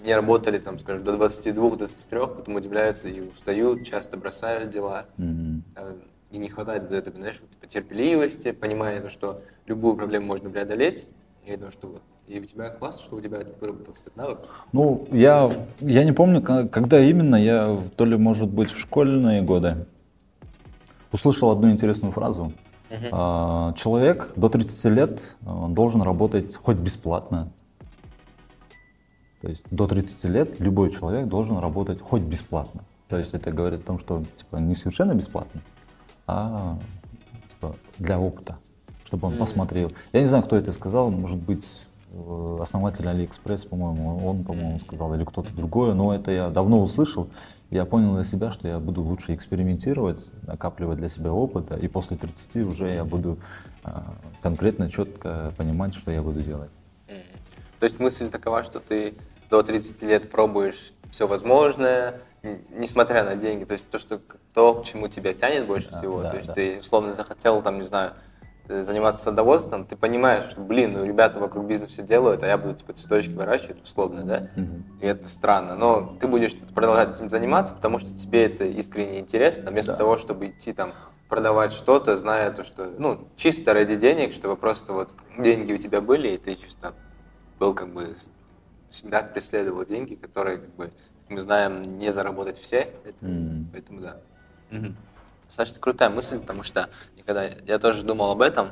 не 0.05 0.15
работали, 0.15 0.59
там, 0.59 0.79
скажем, 0.79 1.05
до 1.05 1.13
22-23, 1.15 2.37
потом 2.37 2.55
удивляются 2.55 3.09
и 3.09 3.21
устают, 3.23 3.85
часто 3.85 4.17
бросают 4.17 4.71
дела. 4.71 5.07
Э, 5.19 5.95
И 6.33 6.39
не 6.39 6.49
хватает 6.49 6.83
вот 6.83 6.93
этой, 6.93 7.13
знаешь, 7.15 7.41
вот 7.41 7.69
терпеливости, 7.71 8.51
понимания, 8.51 9.01
то, 9.01 9.09
что 9.09 9.43
любую 9.67 9.95
проблему 9.97 10.27
можно 10.27 10.51
преодолеть. 10.51 11.07
Я 11.45 11.57
думаю, 11.57 11.71
что 11.71 11.87
вот. 11.89 12.03
И 12.29 12.41
у 12.41 12.45
тебя 12.45 12.71
классно, 12.71 13.03
что 13.03 13.17
у 13.17 13.21
тебя 13.21 13.39
выработался 13.61 14.03
этот 14.03 14.17
навык. 14.17 14.39
Ну, 14.73 15.07
я, 15.13 15.51
я 15.81 16.05
не 16.05 16.13
помню, 16.13 16.43
когда 16.43 16.99
именно, 17.01 17.37
я 17.37 17.81
то 17.97 18.05
ли, 18.05 18.17
может 18.17 18.49
быть, 18.49 18.71
в 18.71 18.79
школьные 18.79 19.43
годы 19.43 19.87
услышал 21.13 21.51
одну 21.51 21.71
интересную 21.71 22.13
фразу. 22.13 22.53
А, 23.13 23.73
Человек 23.75 24.33
до 24.37 24.49
30 24.49 24.85
лет 24.87 25.37
он 25.47 25.75
должен 25.75 26.03
работать 26.03 26.55
хоть 26.57 26.77
бесплатно. 26.77 27.53
То 29.41 29.49
есть 29.49 29.63
до 29.71 29.87
30 29.87 30.25
лет 30.25 30.61
любой 30.61 30.91
человек 30.91 31.29
должен 31.29 31.59
работать 31.59 32.01
хоть 32.01 32.23
бесплатно. 32.23 32.83
То 33.09 33.19
есть 33.19 33.35
это 33.35 33.53
говорит 33.53 33.81
о 33.81 33.87
том, 33.87 33.99
что 34.01 34.25
типа, 34.37 34.57
не 34.57 34.75
совершенно 34.75 35.15
бесплатно, 35.15 35.63
а 36.27 36.77
типа, 37.51 37.77
для 37.99 38.19
опыта, 38.19 38.57
чтобы 39.05 39.27
он 39.29 39.35
Мгм. 39.35 39.41
посмотрел. 39.41 39.93
Я 40.13 40.21
не 40.23 40.27
знаю, 40.27 40.43
кто 40.43 40.57
это 40.57 40.73
сказал, 40.73 41.11
может 41.11 41.39
быть, 41.39 41.65
основатель 42.61 43.09
Алиэкспресс, 43.09 43.65
по-моему, 43.65 44.27
он, 44.29 44.45
по-моему, 44.45 44.81
сказал, 44.81 45.15
или 45.15 45.25
кто-то 45.25 45.51
другой, 45.55 45.95
но 45.95 46.15
это 46.15 46.31
я 46.31 46.51
давно 46.51 46.83
услышал. 46.83 47.29
Я 47.71 47.85
понял 47.85 48.15
для 48.15 48.25
себя, 48.25 48.51
что 48.53 48.69
я 48.69 48.79
буду 48.79 49.03
лучше 49.03 49.35
экспериментировать, 49.35 50.21
накапливать 50.47 50.99
для 50.99 51.09
себя 51.09 51.33
опыта, 51.33 51.75
и 51.75 51.89
после 51.89 52.17
30 52.17 52.57
уже 52.57 52.89
я 52.93 53.05
буду 53.05 53.39
а, 53.83 54.15
конкретно, 54.43 54.91
четко 54.91 55.53
понимать, 55.57 55.95
что 55.95 56.11
я 56.11 56.23
буду 56.23 56.41
делать. 56.43 56.71
То 57.07 57.85
есть 57.85 57.99
мысль 57.99 58.31
такова, 58.31 58.63
что 58.65 58.81
ты 58.81 59.15
до 59.51 59.63
30 59.63 60.03
лет 60.03 60.31
пробуешь 60.31 60.93
все 61.11 61.27
возможное, 61.27 62.21
несмотря 62.71 63.25
на 63.25 63.37
деньги. 63.37 63.65
То 63.65 63.75
есть 63.75 63.89
то, 63.91 63.99
что, 63.99 64.21
то 64.55 64.75
к 64.75 64.85
чему 64.85 65.09
тебя 65.09 65.33
тянет 65.35 65.67
больше 65.67 65.91
Да, 65.91 65.99
всего. 65.99 66.23
да, 66.23 66.31
то 66.31 66.37
есть 66.37 66.49
да. 66.49 66.55
ты 66.55 66.79
условно 66.79 67.15
захотел, 67.15 67.63
там, 67.63 67.79
не 67.79 67.87
знаю, 67.87 68.13
э, 68.13 68.36
заниматься 68.69 69.25
садоводством, 69.25 69.85
ты 69.87 69.97
понимаешь, 69.97 70.51
что, 70.51 70.61
блин, 70.61 70.93
ну 70.95 71.05
ребята 71.05 71.41
вокруг 71.41 71.67
бизнеса 71.67 72.03
делают, 72.03 72.43
а 72.43 72.47
я 72.47 72.59
буду 72.59 72.75
типа 72.75 72.93
цветочки 72.93 73.33
выращивать, 73.33 73.83
условно, 73.83 74.23
да? 74.25 74.51
И 75.01 75.07
это 75.07 75.29
странно. 75.29 75.77
Но 75.77 76.17
ты 76.19 76.27
будешь 76.27 76.57
продолжать 76.75 77.15
этим 77.17 77.29
заниматься, 77.29 77.75
потому 77.75 77.99
что 77.99 78.15
тебе 78.15 78.45
это 78.47 78.65
искренне 78.65 79.21
интересно, 79.21 79.71
вместо 79.71 79.93
Да. 79.93 79.99
того, 79.99 80.17
чтобы 80.17 80.49
идти 80.49 80.73
там 80.73 80.95
продавать 81.29 81.73
что-то, 81.73 82.17
зная 82.17 82.51
то, 82.53 82.65
что, 82.65 82.87
ну, 82.99 83.29
чисто 83.37 83.75
ради 83.75 83.97
денег, 83.97 84.33
чтобы 84.33 84.57
просто 84.57 84.93
вот 84.93 85.11
деньги 85.39 85.73
у 85.73 85.79
тебя 85.79 86.01
были, 86.01 86.29
и 86.29 86.39
ты 86.39 86.55
чисто 86.55 86.95
был 87.59 87.75
как 87.75 87.93
бы 87.93 88.17
всегда 88.91 89.23
преследовал 89.23 89.85
деньги, 89.85 90.15
которые, 90.15 90.59
как 90.59 90.75
бы, 90.77 90.85
как 90.87 91.31
мы 91.31 91.41
знаем, 91.43 91.83
не 91.83 92.13
заработать 92.13 92.59
все. 92.59 92.89
Это- 93.05 93.27
М. 93.27 93.69
Поэтому 93.73 94.01
да. 94.01 94.23
Достаточно 95.47 95.81
крутая 95.81 96.11
мысль, 96.11 96.39
потому 96.39 96.63
что 96.63 96.91
никогда 97.17 97.45
я 97.45 97.79
тоже 97.79 98.03
думал 98.03 98.31
об 98.33 98.43
этом 98.43 98.71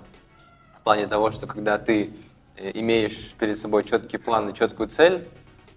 в 0.80 0.82
плане 0.84 1.06
того, 1.06 1.30
что 1.30 1.46
когда 1.46 1.78
ты 1.78 2.12
э, 2.56 2.70
имеешь 2.74 3.32
перед 3.38 3.56
собой 3.56 3.84
четкий 3.84 4.18
план 4.18 4.50
и 4.50 4.54
четкую 4.54 4.88
цель, 4.88 5.26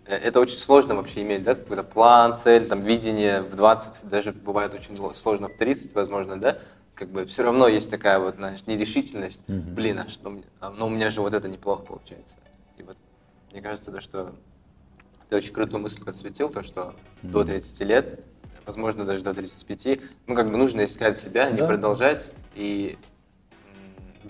э, 0.06 0.16
это 0.16 0.40
очень 0.40 0.58
сложно 0.58 0.96
вообще 0.96 1.22
иметь, 1.22 1.44
да, 1.44 1.56
какой-то 1.56 1.84
план, 1.84 2.38
цель, 2.38 2.68
там, 2.68 2.82
видение 2.84 3.42
в 3.42 3.56
20, 3.56 4.10
даже 4.10 4.32
бывает 4.34 4.74
очень 4.74 4.98
ло- 4.98 5.14
сложно 5.14 5.50
в 5.50 5.54
30, 5.56 5.94
возможно, 5.94 6.40
да, 6.40 6.60
как 6.96 7.10
бы 7.10 7.26
все 7.26 7.44
равно 7.44 7.68
есть 7.68 7.92
такая 7.92 8.18
вот, 8.20 8.36
знаешь, 8.36 8.66
нерешительность, 8.66 9.42
Мгм. 9.48 9.76
блин, 9.76 10.00
а 10.00 10.10
что 10.10 10.30
мне, 10.32 10.44
а, 10.60 10.72
ну 10.72 10.88
у 10.88 10.90
меня 10.90 11.10
же 11.12 11.22
вот 11.22 11.34
это 11.34 11.48
неплохо 11.48 11.84
получается. 11.84 12.38
И 12.76 12.84
вот 12.84 12.98
мне 13.52 13.62
кажется, 13.62 13.92
то, 13.92 14.02
что 14.02 14.34
ты 15.30 15.36
очень 15.38 15.54
крутую 15.54 15.82
мысль 15.82 16.04
подсветил, 16.04 16.50
то, 16.50 16.64
что 16.64 16.96
до 17.22 17.44
30 17.44 17.84
лет, 17.84 18.20
возможно, 18.68 19.06
даже 19.06 19.24
до 19.24 19.34
35, 19.34 20.00
ну, 20.28 20.36
как 20.36 20.52
бы 20.52 20.58
нужно 20.58 20.84
искать 20.84 21.18
себя, 21.18 21.50
не 21.50 21.62
Да. 21.62 21.68
продолжать, 21.68 22.30
и 22.54 22.98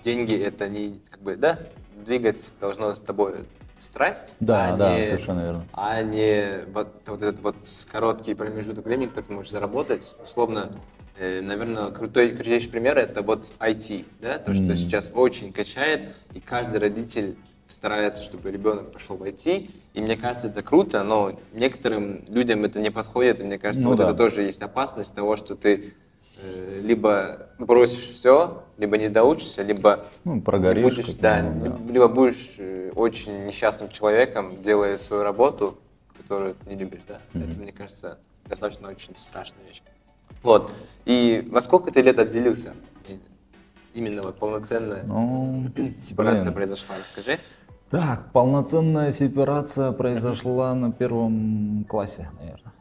деньги 0.02 0.34
это 0.34 0.68
не, 0.68 1.00
как 1.10 1.20
бы, 1.20 1.36
да, 1.36 1.58
двигать 2.06 2.52
должно 2.60 2.94
с 2.94 3.00
тобой 3.00 3.46
страсть, 3.76 4.36
Да, 4.40 4.74
а 4.74 4.76
да, 4.76 4.96
не, 4.96 5.04
совершенно 5.04 5.40
верно. 5.40 5.66
а 5.72 6.02
не 6.02 6.64
вот, 6.72 7.02
вот 7.06 7.22
этот 7.22 7.40
вот 7.40 7.56
короткий 7.90 8.34
промежуток 8.34 8.84
времени, 8.86 9.08
который 9.08 9.26
ты 9.26 9.32
можешь 9.32 9.50
заработать. 9.50 10.14
Условно, 10.22 10.72
э, 11.16 11.40
наверное, 11.40 11.90
крутой, 11.90 12.30
крутейший 12.30 12.70
пример 12.70 12.96
это 12.96 13.22
вот 13.22 13.52
IT, 13.58 14.06
да, 14.20 14.38
то, 14.38 14.54
что 14.54 14.62
Мгм. 14.64 14.76
сейчас 14.76 15.10
очень 15.12 15.52
качает, 15.52 16.14
и 16.34 16.40
каждый 16.40 16.78
родитель 16.78 17.36
старается, 17.66 18.22
чтобы 18.22 18.50
ребенок 18.52 18.92
пошел 18.92 19.16
в 19.16 19.22
IT, 19.24 19.70
и 19.98 20.00
мне 20.00 20.16
кажется, 20.16 20.46
это 20.46 20.62
круто, 20.62 21.02
но 21.02 21.36
некоторым 21.52 22.22
людям 22.28 22.64
это 22.64 22.78
не 22.78 22.90
подходит, 22.90 23.40
и 23.40 23.44
мне 23.44 23.58
кажется, 23.58 23.82
Ну 23.82 23.90
вот 23.90 23.98
да. 23.98 24.04
это 24.08 24.14
тоже 24.16 24.42
есть 24.42 24.62
опасность 24.62 25.12
того, 25.12 25.34
что 25.34 25.56
ты 25.56 25.92
э, 26.40 26.80
либо 26.84 27.48
бросишь 27.58 28.10
все, 28.14 28.62
либо 28.76 28.96
не 28.96 29.08
доучишься, 29.08 29.62
либо 29.62 30.04
Ну, 30.22 30.40
прогоришь. 30.40 30.84
будешь, 30.84 31.14
да, 31.14 31.42
да. 31.42 31.76
либо- 31.92 32.06
будешь 32.06 32.54
э, 32.58 32.92
очень 32.94 33.44
несчастным 33.46 33.88
человеком, 33.90 34.62
делая 34.62 34.96
свою 34.98 35.24
работу, 35.24 35.76
которую 36.16 36.54
ты 36.54 36.70
не 36.70 36.76
любишь, 36.76 37.00
да. 37.08 37.20
Мгм. 37.32 37.50
Это, 37.50 37.58
мне 37.60 37.72
кажется, 37.72 38.18
достаточно 38.46 38.88
очень 38.88 39.16
страшная 39.16 39.64
вещь. 39.66 39.82
Вот. 40.44 40.70
И 41.06 41.44
во 41.50 41.60
сколько 41.60 41.90
ты 41.90 42.02
лет 42.02 42.20
отделился? 42.20 42.74
Именно 43.94 44.22
вот 44.22 44.36
полноценная 44.38 45.02
Ну, 45.08 45.72
сепарация 46.00 46.42
блин. 46.42 46.54
произошла, 46.54 46.94
расскажи. 46.96 47.40
Так, 47.90 48.32
полноценная 48.32 49.10
сепарация 49.12 49.92
произошла 49.92 50.74
на 50.74 50.92
первом 50.92 51.84
классе, 51.88 52.28
наверное. 52.38 52.72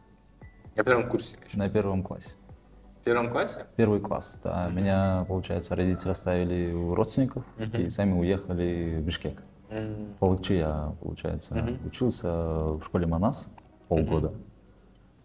На 0.76 0.84
первом 0.84 1.08
курсе, 1.10 1.38
конечно. 1.38 1.64
На 1.64 1.70
первом 1.70 2.04
классе. 2.04 2.36
В 3.02 3.04
первом 3.06 3.30
классе? 3.32 3.66
Первый 3.78 4.02
класс, 4.02 4.38
да. 4.44 4.68
Меня, 4.70 5.24
получается, 5.30 5.76
родители 5.76 6.10
оставили 6.10 6.74
у 6.74 6.94
родственников 6.94 7.46
Мгм. 7.58 7.78
и 7.78 7.90
сами 7.90 8.20
уехали 8.20 8.98
в 9.00 9.06
Бишкек. 9.06 9.42
В 9.70 10.18
Палыкче 10.20 10.58
я, 10.58 10.94
получается, 11.02 11.56
Мгм. 11.56 11.88
учился 11.88 12.28
в 12.74 12.82
школе 12.84 13.08
Манас 13.08 13.48
полгода. 13.88 14.34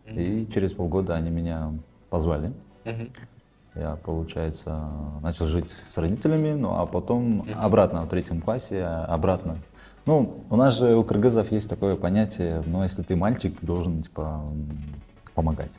И 0.06 0.46
через 0.52 0.74
полгода 0.74 1.14
они 1.16 1.30
меня 1.30 1.72
позвали. 2.08 2.52
мгм. 2.84 3.10
Я, 3.74 3.96
получается, 3.96 4.88
начал 5.22 5.46
жить 5.46 5.70
с 5.88 5.96
родителями, 5.96 6.52
ну 6.52 6.74
а 6.78 6.84
потом 6.86 7.46
обратно 7.56 8.02
в 8.04 8.08
третьем 8.08 8.40
классе, 8.42 8.84
обратно. 8.84 9.56
Ну, 10.04 10.42
у 10.50 10.56
нас 10.56 10.78
же 10.78 10.94
у 10.96 11.04
кыргызов 11.04 11.52
есть 11.52 11.68
такое 11.70 11.94
понятие, 11.96 12.62
ну, 12.66 12.82
если 12.82 13.02
ты 13.02 13.14
мальчик, 13.14 13.58
ты 13.58 13.64
должен, 13.64 14.02
типа, 14.02 14.42
помогать. 15.34 15.70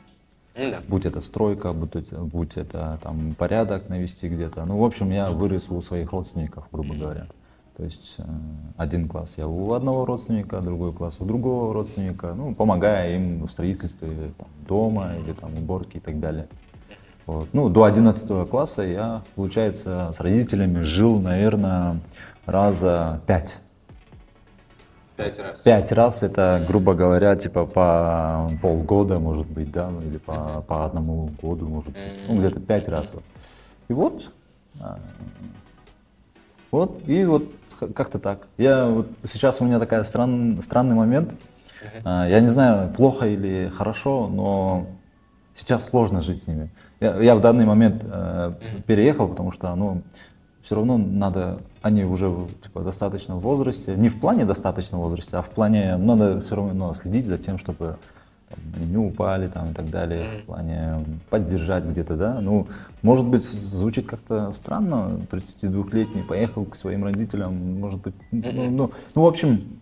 М, 0.54 0.70
Да. 0.70 0.78
Будь 0.88 1.04
это 1.04 1.20
стройка, 1.20 1.72
будь 1.72 1.94
это, 1.94 2.20
будь 2.20 2.56
это 2.56 2.98
там 3.02 3.34
порядок 3.34 3.88
навести 3.90 4.28
где-то. 4.28 4.64
Ну, 4.64 4.78
в 4.78 4.84
общем, 4.84 5.10
я 5.10 5.30
вырос 5.30 5.68
у 5.68 5.80
своих 5.82 6.10
родственников, 6.12 6.64
грубо 6.72 6.94
говоря. 6.94 7.26
То 7.76 7.82
есть 7.84 8.14
э, 8.18 8.22
один 8.76 9.08
класс 9.08 9.34
я 9.36 9.48
у 9.48 9.72
одного 9.72 10.06
родственника, 10.06 10.60
другой 10.60 10.92
класс 10.92 11.16
у 11.18 11.24
другого 11.24 11.74
родственника, 11.74 12.32
ну, 12.34 12.54
помогая 12.54 13.16
им 13.16 13.46
в 13.46 13.50
строительстве 13.50 14.32
там, 14.38 14.48
дома 14.66 15.16
или 15.16 15.32
там 15.32 15.54
уборке 15.54 15.98
и 15.98 16.00
так 16.00 16.20
далее. 16.20 16.46
Вот. 17.26 17.48
Ну, 17.52 17.68
до 17.68 17.84
11 17.84 18.48
класса 18.50 18.82
я, 18.82 19.22
получается, 19.34 20.12
с 20.14 20.20
родителями 20.20 20.82
жил, 20.82 21.20
наверное, 21.20 22.00
раза 22.46 23.20
пять. 23.26 23.58
Пять 25.16 25.38
раз. 25.38 25.60
Пять 25.62 25.92
раз 25.92 26.22
это, 26.22 26.62
грубо 26.66 26.94
говоря, 26.94 27.36
типа 27.36 27.66
по 27.66 28.50
полгода, 28.60 29.18
может 29.20 29.46
быть, 29.46 29.70
да, 29.70 29.88
ну, 29.88 30.02
или 30.02 30.18
по, 30.18 30.64
по 30.66 30.84
одному 30.84 31.30
году, 31.40 31.68
может 31.68 31.92
быть. 31.92 32.28
Ну, 32.28 32.38
где-то 32.38 32.60
пять 32.60 32.88
раз. 32.88 33.14
вот. 33.14 33.22
И 33.88 33.92
вот, 33.92 34.30
а, 34.80 34.98
вот, 36.72 37.08
и 37.08 37.24
вот 37.24 37.44
х- 37.78 37.86
как-то 37.88 38.18
так. 38.18 38.48
Я 38.58 38.86
вот 38.86 39.08
сейчас 39.24 39.60
у 39.60 39.64
меня 39.64 39.78
такая 39.78 40.02
стран, 40.02 40.60
странный 40.60 40.96
момент. 40.96 41.32
А, 42.04 42.26
Я 42.28 42.40
не 42.40 42.48
знаю, 42.48 42.90
плохо 42.92 43.26
или 43.28 43.70
хорошо, 43.74 44.26
но 44.28 44.86
сейчас 45.54 45.86
сложно 45.86 46.22
жить 46.22 46.42
с 46.42 46.46
ними. 46.46 46.70
Я, 47.00 47.16
я 47.20 47.36
в 47.36 47.40
данный 47.40 47.64
момент 47.64 48.02
э, 48.04 48.52
переехал, 48.86 49.28
потому 49.28 49.52
что, 49.52 49.74
ну, 49.74 50.02
все 50.62 50.76
равно 50.76 50.96
надо, 50.96 51.58
они 51.82 52.04
уже 52.04 52.34
типа, 52.62 52.80
достаточно 52.80 53.36
в 53.36 53.40
возрасте, 53.40 53.94
не 53.96 54.08
в 54.08 54.18
плане 54.18 54.46
достаточно 54.46 54.98
в 54.98 55.02
возрасте, 55.02 55.36
а 55.36 55.42
в 55.42 55.50
плане, 55.50 55.96
надо 55.96 56.40
все 56.40 56.56
равно 56.56 56.88
ну, 56.88 56.94
следить 56.94 57.26
за 57.26 57.36
тем, 57.36 57.58
чтобы 57.58 57.98
там, 58.48 58.58
они 58.74 58.86
не 58.86 58.96
упали 58.96 59.48
там, 59.48 59.70
и 59.70 59.74
так 59.74 59.90
далее, 59.90 60.40
в 60.40 60.46
плане 60.46 61.04
поддержать 61.28 61.84
где-то, 61.84 62.16
да. 62.16 62.40
Ну, 62.40 62.66
может 63.02 63.26
быть, 63.26 63.44
звучит 63.44 64.06
как-то 64.06 64.52
странно, 64.52 65.20
32-летний 65.30 66.22
поехал 66.22 66.64
к 66.64 66.74
своим 66.74 67.04
родителям, 67.04 67.78
может 67.78 68.00
быть, 68.00 68.14
ну, 68.30 68.70
ну, 68.70 68.90
ну 69.14 69.22
в 69.22 69.26
общем. 69.26 69.80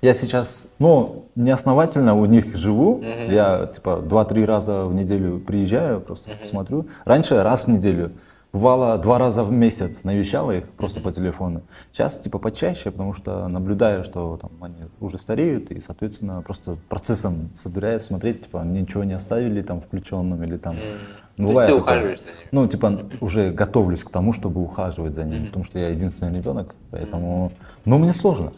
Я 0.00 0.14
сейчас, 0.14 0.68
ну, 0.78 1.26
неосновательно 1.34 2.14
у 2.14 2.26
них 2.26 2.56
живу. 2.56 3.02
Я, 3.28 3.66
типа, 3.74 3.96
два-три 3.98 4.44
раза 4.44 4.84
в 4.86 4.94
неделю 4.94 5.40
приезжаю, 5.40 6.00
просто 6.00 6.30
посмотрю. 6.40 6.86
Раньше 7.04 7.42
раз 7.42 7.64
в 7.64 7.68
неделю. 7.68 8.12
Бывало 8.50 8.96
два 8.96 9.18
раза 9.18 9.44
в 9.44 9.52
месяц 9.52 10.04
навещала 10.04 10.52
их 10.52 10.70
просто 10.70 11.00
по 11.00 11.12
телефону. 11.12 11.60
Сейчас 11.92 12.18
типа 12.18 12.38
почаще, 12.38 12.90
потому 12.90 13.12
что 13.12 13.46
наблюдаю, 13.46 14.04
что 14.04 14.38
там 14.38 14.50
они 14.62 14.84
уже 15.00 15.18
стареют 15.18 15.70
и, 15.70 15.80
соответственно, 15.80 16.40
просто 16.40 16.78
процессом 16.88 17.50
собираюсь 17.54 18.02
смотреть, 18.02 18.44
типа 18.44 18.62
ничего 18.64 19.04
не 19.04 19.12
оставили 19.12 19.60
там 19.60 19.82
включенным 19.82 20.42
или 20.44 20.56
там. 20.56 20.76
То 20.76 20.80
есть 20.80 20.98
Бывает 21.36 21.68
ты 21.68 21.76
такое. 21.76 21.92
ухаживаешь 21.92 22.20
за 22.20 22.28
ними? 22.30 22.48
Ну, 22.52 22.66
типа, 22.66 23.00
уже 23.20 23.50
готовлюсь 23.50 24.02
к 24.02 24.10
тому, 24.10 24.32
чтобы 24.32 24.62
ухаживать 24.62 25.14
за 25.14 25.24
ними, 25.24 25.46
потому 25.46 25.64
что 25.66 25.78
я 25.78 25.90
единственный 25.90 26.34
ребенок, 26.34 26.74
поэтому... 26.90 27.52
Но 27.84 27.98
мне 27.98 28.12
сложно. 28.12 28.54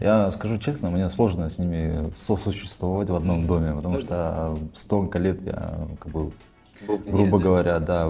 Я 0.00 0.30
скажу 0.32 0.58
честно, 0.58 0.90
мне 0.90 1.08
сложно 1.08 1.48
с 1.48 1.58
ними 1.58 2.12
сосуществовать 2.26 3.08
в 3.08 3.14
одном 3.14 3.46
доме, 3.46 3.74
потому 3.74 3.98
что 4.00 4.58
столько 4.74 5.18
лет 5.18 5.40
я, 5.42 5.88
как 5.98 6.12
бы, 6.12 6.32
грубо 6.86 7.38
да? 7.38 7.44
говоря, 7.44 7.78
да, 7.80 8.08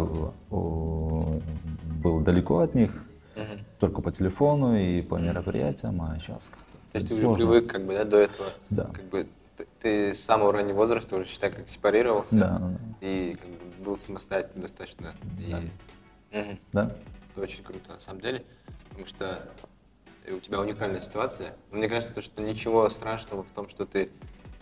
был 0.50 2.20
далеко 2.20 2.58
от 2.60 2.74
них, 2.74 2.90
только 3.78 4.02
по 4.02 4.10
телефону 4.10 4.76
и 4.76 5.02
по 5.02 5.16
мероприятиям, 5.16 6.00
а 6.02 6.18
сейчас 6.18 6.50
как-то 6.50 6.92
То 6.92 6.98
есть 6.98 7.08
ты 7.08 7.26
уже 7.26 7.36
привык, 7.36 7.70
как 7.70 7.84
бы, 7.86 7.94
да, 7.94 8.04
до 8.04 8.16
этого. 8.18 8.48
Да. 8.70 8.84
Как 8.92 9.04
бы 9.04 9.26
ты, 9.80 10.14
с 10.14 10.20
самого 10.20 10.52
раннего 10.52 10.76
возраста 10.76 11.16
уже 11.16 11.26
считай, 11.26 11.50
как 11.50 11.68
сепарировался. 11.68 12.36
Да, 12.36 12.58
да, 12.58 12.78
И 13.00 13.36
как 13.40 13.50
бы, 13.50 13.84
был 13.84 13.96
самостоятельным 13.96 14.62
достаточно. 14.62 15.12
И, 15.38 15.54
Мгм. 16.36 16.58
да. 16.72 16.92
Это 17.34 17.44
очень 17.44 17.62
круто, 17.62 17.92
на 17.92 18.00
самом 18.00 18.20
деле, 18.20 18.44
потому 18.88 19.06
что 19.06 19.42
у 20.30 20.38
тебя 20.40 20.60
уникальная 20.60 21.00
ситуация. 21.00 21.54
Но 21.70 21.78
мне 21.78 21.88
кажется, 21.88 22.14
то, 22.14 22.22
что 22.22 22.42
ничего 22.42 22.88
страшного 22.90 23.42
в 23.42 23.50
том, 23.50 23.68
что 23.68 23.86
ты, 23.86 24.10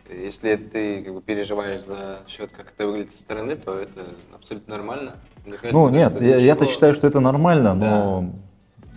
если 0.09 0.57
ты 0.57 1.02
как 1.02 1.14
бы 1.14 1.21
переживаешь 1.23 1.83
за 1.83 2.21
счет, 2.26 2.52
как 2.52 2.73
это 2.73 2.87
выглядит 2.87 3.12
со 3.12 3.19
стороны, 3.19 3.57
то 3.57 3.79
это 3.79 4.14
абсолютно 4.35 4.76
нормально. 4.76 5.17
Мне 5.45 5.52
кажется, 5.57 5.73
Ну 5.73 5.88
нет, 5.88 6.21
я- 6.21 6.37
я-то 6.37 6.62
ничего- 6.64 6.75
считаю, 6.75 6.95
что 6.95 7.07
это 7.07 7.21
нормально, 7.21 7.75
но 7.75 8.33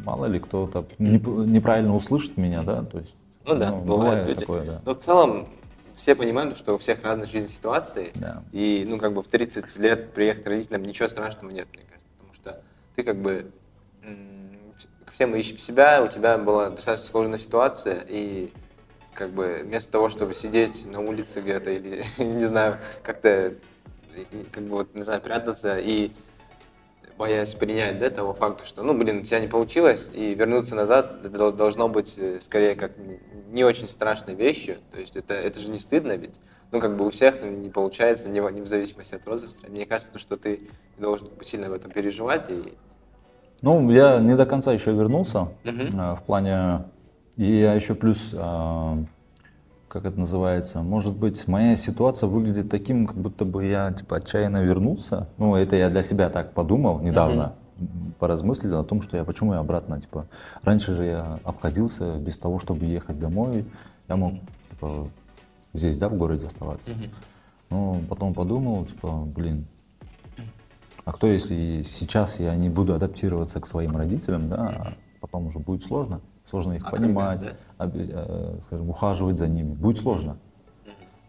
мало 0.03 0.25
ли 0.25 0.39
кто-то 0.39 0.85
неп- 0.99 1.45
неправильно 1.45 1.95
услышит 1.95 2.37
меня, 2.37 2.61
да, 2.63 2.83
то 2.83 2.99
есть. 2.99 3.15
Ну 3.45 3.55
да, 3.55 3.71
бывают 3.73 4.27
люди. 4.29 4.39
такое, 4.41 4.63
да. 4.65 4.81
Но 4.85 4.93
в 4.93 4.97
целом 4.97 5.49
все 5.95 6.15
понимают, 6.15 6.57
что 6.57 6.75
у 6.75 6.77
всех 6.77 7.03
разные 7.03 7.25
жизненные 7.27 7.49
ситуации. 7.49 8.11
Да. 8.15 8.41
И, 8.51 8.85
ну, 8.87 8.97
как 8.97 9.13
бы 9.13 9.21
в 9.21 9.27
30 9.27 9.77
лет 9.77 10.13
приехать 10.13 10.47
родителям, 10.47 10.83
ничего 10.83 11.07
страшного 11.09 11.51
нет, 11.51 11.67
мне 11.73 11.83
кажется. 11.83 12.07
Потому 12.17 12.33
что 12.33 12.61
ты 12.95 13.03
как 13.03 13.17
бы... 13.21 13.51
Все 15.13 15.27
мы 15.27 15.39
ищем 15.39 15.59
себя, 15.59 16.01
у 16.01 16.07
тебя 16.07 16.39
была 16.39 16.71
достаточно 16.71 17.07
сложная 17.07 17.37
ситуация, 17.37 18.03
и 18.09 18.51
как 19.13 19.29
бы 19.29 19.61
вместо 19.63 19.91
того, 19.91 20.09
чтобы 20.09 20.33
сидеть 20.33 20.87
на 20.91 21.01
улице 21.01 21.39
где-то 21.39 21.69
или, 21.69 22.03
не 22.17 22.45
знаю, 22.45 22.79
как-то, 23.03 23.53
как 24.51 24.63
бы, 24.63 24.69
вот, 24.69 24.95
не 24.95 25.03
знаю, 25.03 25.21
прятаться 25.21 25.77
и 25.77 26.13
боясь 27.15 27.53
принять, 27.53 27.99
да, 27.99 28.09
того 28.09 28.33
факта, 28.33 28.65
что, 28.65 28.81
ну, 28.81 28.95
блин, 28.95 29.19
у 29.19 29.21
тебя 29.21 29.39
не 29.39 29.47
получилось, 29.47 30.09
и 30.11 30.33
вернуться 30.33 30.73
назад 30.73 31.19
это 31.19 31.29
дол- 31.29 31.51
должно 31.51 31.87
быть 31.87 32.15
э, 32.17 32.39
скорее 32.41 32.73
как 32.75 32.93
не 33.51 33.63
очень 33.63 33.87
страшной 33.87 34.33
вещью, 34.33 34.77
то 34.91 34.99
есть 34.99 35.15
это, 35.15 35.35
это 35.35 35.59
же 35.59 35.69
не 35.69 35.77
стыдно 35.77 36.13
ведь, 36.13 36.39
ну, 36.71 36.79
как 36.79 36.97
бы 36.97 37.05
у 37.05 37.11
всех 37.11 37.43
не 37.43 37.69
получается, 37.69 38.29
не, 38.29 38.39
не 38.51 38.61
в 38.61 38.67
зависимости 38.67 39.13
от 39.13 39.27
возраста. 39.27 39.69
Мне 39.69 39.85
кажется, 39.85 40.11
то, 40.11 40.17
что 40.17 40.37
ты 40.37 40.71
должен 40.97 41.29
сильно 41.41 41.69
в 41.69 41.73
этом 41.73 41.91
переживать, 41.91 42.49
и 42.49 42.73
Ну, 43.63 43.89
я 43.91 44.19
не 44.19 44.35
до 44.35 44.45
конца 44.45 44.73
еще 44.73 44.91
вернулся 44.91 45.47
а, 45.95 46.15
в 46.15 46.23
плане, 46.23 46.83
и 47.37 47.45
я 47.45 47.73
еще 47.73 47.95
плюс, 47.95 48.31
а, 48.33 49.01
как 49.87 50.03
это 50.03 50.19
называется, 50.19 50.81
может 50.81 51.15
быть, 51.15 51.47
моя 51.47 51.77
ситуация 51.77 52.27
выглядит 52.27 52.69
таким, 52.69 53.07
как 53.07 53.15
будто 53.15 53.45
бы 53.45 53.63
я 53.63 53.93
типа 53.93 54.17
отчаянно 54.17 54.61
вернулся. 54.63 55.29
Ну, 55.37 55.55
это 55.55 55.77
я 55.77 55.89
для 55.89 56.03
себя 56.03 56.29
так 56.29 56.51
подумал 56.51 56.99
недавно, 56.99 57.53
поразмыслил 58.19 58.81
о 58.81 58.83
том, 58.83 59.01
что 59.01 59.15
я 59.15 59.23
почему 59.23 59.53
я 59.53 59.59
обратно, 59.59 60.01
типа, 60.01 60.27
раньше 60.61 60.93
же 60.93 61.05
я 61.05 61.39
обходился 61.45 62.17
без 62.17 62.37
того, 62.37 62.59
чтобы 62.59 62.83
ехать 62.83 63.17
домой, 63.17 63.65
я 64.09 64.17
мог 64.17 64.33
типа, 64.71 65.07
здесь, 65.71 65.97
да, 65.97 66.09
в 66.09 66.17
городе 66.17 66.47
оставаться. 66.47 66.91
Ну, 67.69 68.03
потом 68.09 68.33
подумал, 68.33 68.87
типа, 68.87 69.23
блин, 69.33 69.67
а 71.05 71.11
кто, 71.11 71.27
если 71.27 71.83
сейчас 71.83 72.39
я 72.39 72.55
не 72.55 72.69
буду 72.69 72.93
адаптироваться 72.93 73.59
к 73.59 73.67
своим 73.67 73.97
родителям, 73.97 74.49
да, 74.49 74.55
а 74.57 74.93
потом 75.19 75.47
уже 75.47 75.59
будет 75.59 75.83
сложно, 75.83 76.21
сложно 76.49 76.73
их 76.73 76.87
А 76.87 76.91
понимать, 76.91 77.39
когда, 77.77 77.97
оби- 77.97 78.09
э, 78.13 78.59
скажем, 78.65 78.89
ухаживать 78.89 79.37
за 79.37 79.47
ними, 79.47 79.73
будет 79.73 79.97
сложно. 79.97 80.37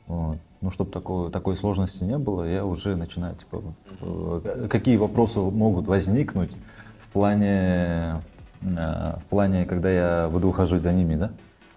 Вот. 0.06 0.38
Ну, 0.60 0.70
чтобы 0.70 0.90
такой, 0.90 1.30
такой 1.30 1.56
сложности 1.56 2.04
не 2.04 2.18
было, 2.18 2.44
я 2.44 2.64
уже 2.64 2.94
начинаю, 2.96 3.36
типа, 3.36 3.62
э, 4.00 4.68
какие 4.70 4.96
вопросы 4.96 5.38
могут 5.38 5.86
возникнуть 5.86 6.52
в 7.00 7.12
плане, 7.12 8.22
э, 8.62 9.16
в 9.18 9.22
плане, 9.28 9.64
когда 9.66 9.90
я 9.90 10.28
буду 10.30 10.48
ухаживать 10.48 10.82
за 10.82 10.92
ними, 10.92 11.16
да? 11.16 11.30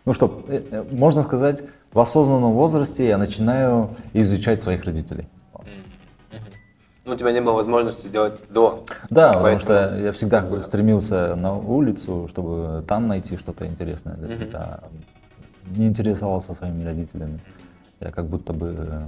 Ну, 0.06 0.14
что, 0.14 0.46
можно 0.92 1.22
сказать, 1.22 1.64
в 1.92 2.00
осознанном 2.00 2.54
возрасте 2.54 3.08
я 3.08 3.18
начинаю 3.18 3.90
изучать 4.14 4.62
своих 4.62 4.86
родителей. 4.86 5.28
Ну, 7.08 7.14
у 7.14 7.16
тебя 7.18 7.32
не 7.32 7.40
было 7.42 7.54
возможности 7.54 8.08
сделать 8.08 8.34
до. 8.50 8.84
Да, 9.10 9.30
потому 9.30 9.44
Поэтому- 9.46 9.60
что 9.60 9.98
я 9.98 10.12
всегда 10.12 10.42
как 10.42 10.50
бы 10.50 10.62
стремился 10.62 11.36
на 11.36 11.54
улицу, 11.56 12.28
чтобы 12.30 12.84
там 12.88 13.08
найти 13.08 13.38
что-то 13.38 13.66
интересное 13.66 14.16
для 14.16 14.28
Мгм. 14.36 14.46
себя. 14.46 14.80
Не 15.68 15.88
интересовался 15.88 16.54
своими 16.54 16.84
родителями. 16.84 17.40
Я 18.02 18.12
как 18.12 18.26
будто 18.28 18.52
бы 18.54 18.76
э, 18.78 19.02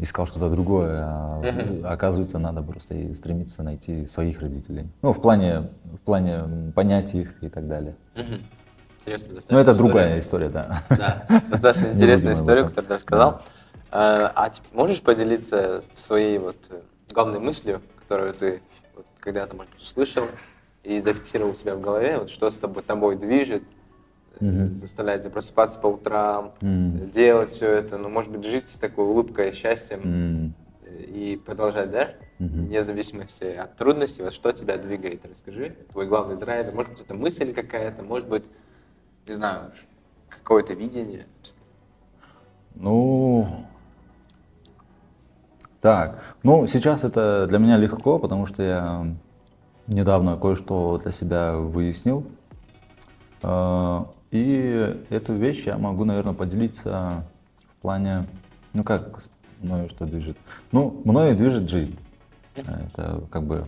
искал 0.00 0.26
что-то 0.26 0.50
другое, 0.50 1.02
а 1.04 1.42
оказывается, 1.84 2.38
надо 2.38 2.62
просто 2.62 2.94
и 2.94 3.12
стремиться 3.14 3.62
найти 3.62 4.06
своих 4.06 4.40
родителей. 4.40 4.88
Ну, 5.02 5.12
в 5.12 5.20
плане, 5.20 5.68
в 5.84 5.98
плане 5.98 6.72
понять 6.74 7.14
их 7.14 7.42
и 7.42 7.48
так 7.48 7.66
далее. 7.66 7.94
Мгм. 8.14 8.40
Интересно, 9.00 9.34
достаточно. 9.34 9.54
Но 9.54 9.60
это 9.60 9.70
история. 9.72 9.88
другая 9.88 10.18
история, 10.18 10.48
да. 10.48 10.80
Да, 10.90 11.22
достаточно 11.50 11.86
интересная 11.92 12.34
история, 12.34 12.64
которую 12.64 12.86
ты 12.88 12.94
рассказал. 12.94 13.28
А 13.30 13.42
а 13.98 14.50
теперь 14.50 14.74
можешь 14.74 15.00
поделиться 15.00 15.82
своей 15.94 16.38
вот 16.38 16.56
э, 16.68 16.82
главной 17.12 17.40
мыслью, 17.40 17.80
которую 18.00 18.34
ты 18.34 18.62
вот 18.94 19.06
когда-то, 19.20 19.56
может 19.56 19.74
услышал 19.76 20.28
и 20.82 21.00
зафиксировал 21.00 21.54
себя 21.54 21.76
в 21.76 21.80
голове, 21.80 22.18
вот 22.18 22.28
что 22.28 22.50
с 22.50 22.56
тобой, 22.58 22.82
тобой 22.82 23.16
движет, 23.16 23.62
Мгм. 24.38 24.74
заставляет 24.74 25.22
тебя 25.22 25.30
просыпаться 25.30 25.78
по 25.78 25.86
утрам, 25.86 26.52
э, 26.60 27.06
делать 27.06 27.48
все 27.48 27.70
это, 27.70 27.96
ну, 27.96 28.10
может 28.10 28.30
быть, 28.30 28.44
жить 28.44 28.68
с 28.68 28.76
такой 28.76 29.06
улыбкой, 29.06 29.52
счастьем 29.52 30.54
э, 30.82 31.02
и 31.02 31.36
продолжать, 31.36 31.90
да? 31.90 32.10
Мгм. 32.38 32.66
Вне 32.66 32.82
зависимости 32.82 33.44
от 33.44 33.76
трудностей, 33.76 34.22
вот 34.22 34.34
что 34.34 34.52
тебя 34.52 34.76
двигает, 34.76 35.24
расскажи, 35.24 35.74
твой 35.90 36.06
главный 36.06 36.36
драйвер, 36.36 36.74
может 36.74 36.92
быть, 36.92 37.02
это 37.02 37.14
мысль 37.14 37.54
какая-то, 37.54 38.02
может 38.02 38.28
быть, 38.28 38.44
не 39.26 39.32
знаю, 39.32 39.72
какое-то 40.28 40.74
видение. 40.74 41.26
Ну, 42.74 43.66
так, 45.86 46.18
ну 46.42 46.66
сейчас 46.66 47.04
это 47.04 47.46
для 47.48 47.58
меня 47.58 47.76
легко, 47.76 48.18
потому 48.18 48.44
что 48.44 48.60
я 48.60 49.06
недавно 49.86 50.36
кое-что 50.36 50.98
для 50.98 51.12
себя 51.12 51.54
выяснил. 51.54 52.26
А, 53.40 54.08
И 54.32 54.96
эту 55.10 55.34
вещь 55.34 55.62
я 55.64 55.78
могу, 55.78 56.04
наверное, 56.04 56.34
поделиться 56.34 57.24
в 57.68 57.82
плане, 57.82 58.26
ну 58.72 58.82
как 58.82 59.20
мною 59.60 59.88
что 59.88 60.06
движет? 60.06 60.36
Ну, 60.72 61.02
мною 61.04 61.36
движет 61.36 61.70
жизнь. 61.70 61.96
Это 62.56 63.22
как 63.30 63.44
бы, 63.44 63.66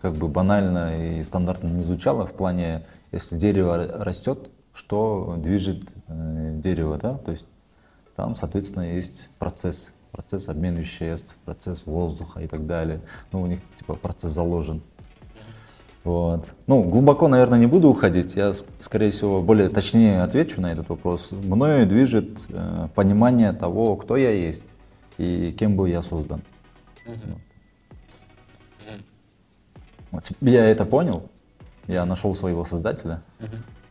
как 0.00 0.14
бы 0.14 0.28
банально 0.28 1.18
и 1.18 1.22
стандартно 1.22 1.68
не 1.68 1.82
звучало 1.82 2.26
в 2.26 2.32
плане, 2.32 2.86
если 3.10 3.36
дерево 3.36 3.76
растет, 3.76 4.48
что 4.72 5.34
движет 5.36 5.82
э, 6.08 6.60
дерево, 6.64 6.96
да? 6.96 7.18
То 7.18 7.32
есть 7.32 7.44
там, 8.16 8.36
соответственно, 8.36 8.94
есть 8.94 9.28
процесс, 9.38 9.92
процесс 10.12 10.48
обмена 10.48 10.78
веществ, 10.78 11.34
процесс 11.44 11.84
воздуха 11.86 12.40
и 12.40 12.46
так 12.46 12.66
далее. 12.66 13.00
Ну, 13.32 13.42
у 13.42 13.46
них 13.46 13.60
типа 13.78 13.94
процесс 13.94 14.30
заложен. 14.30 14.82
Вот. 16.04 16.48
Ну, 16.66 16.82
глубоко, 16.82 17.28
наверное, 17.28 17.58
не 17.58 17.66
буду 17.66 17.88
уходить. 17.88 18.34
Я, 18.34 18.52
скорее 18.80 19.10
всего, 19.12 19.40
более 19.40 19.68
точнее 19.68 20.22
отвечу 20.22 20.60
на 20.60 20.72
этот 20.72 20.88
вопрос. 20.88 21.30
Мною 21.30 21.86
движет 21.86 22.40
э, 22.48 22.88
понимание 22.94 23.52
того, 23.52 23.96
кто 23.96 24.16
я 24.16 24.30
есть. 24.30 24.64
и 25.18 25.52
кем 25.52 25.76
был 25.76 25.86
я 25.86 26.02
создан. 26.02 26.42
Вот. 30.10 30.30
Я 30.40 30.66
это 30.66 30.84
понял, 30.84 31.30
я 31.86 32.04
нашел 32.04 32.34
своего 32.34 32.66
создателя, 32.66 33.22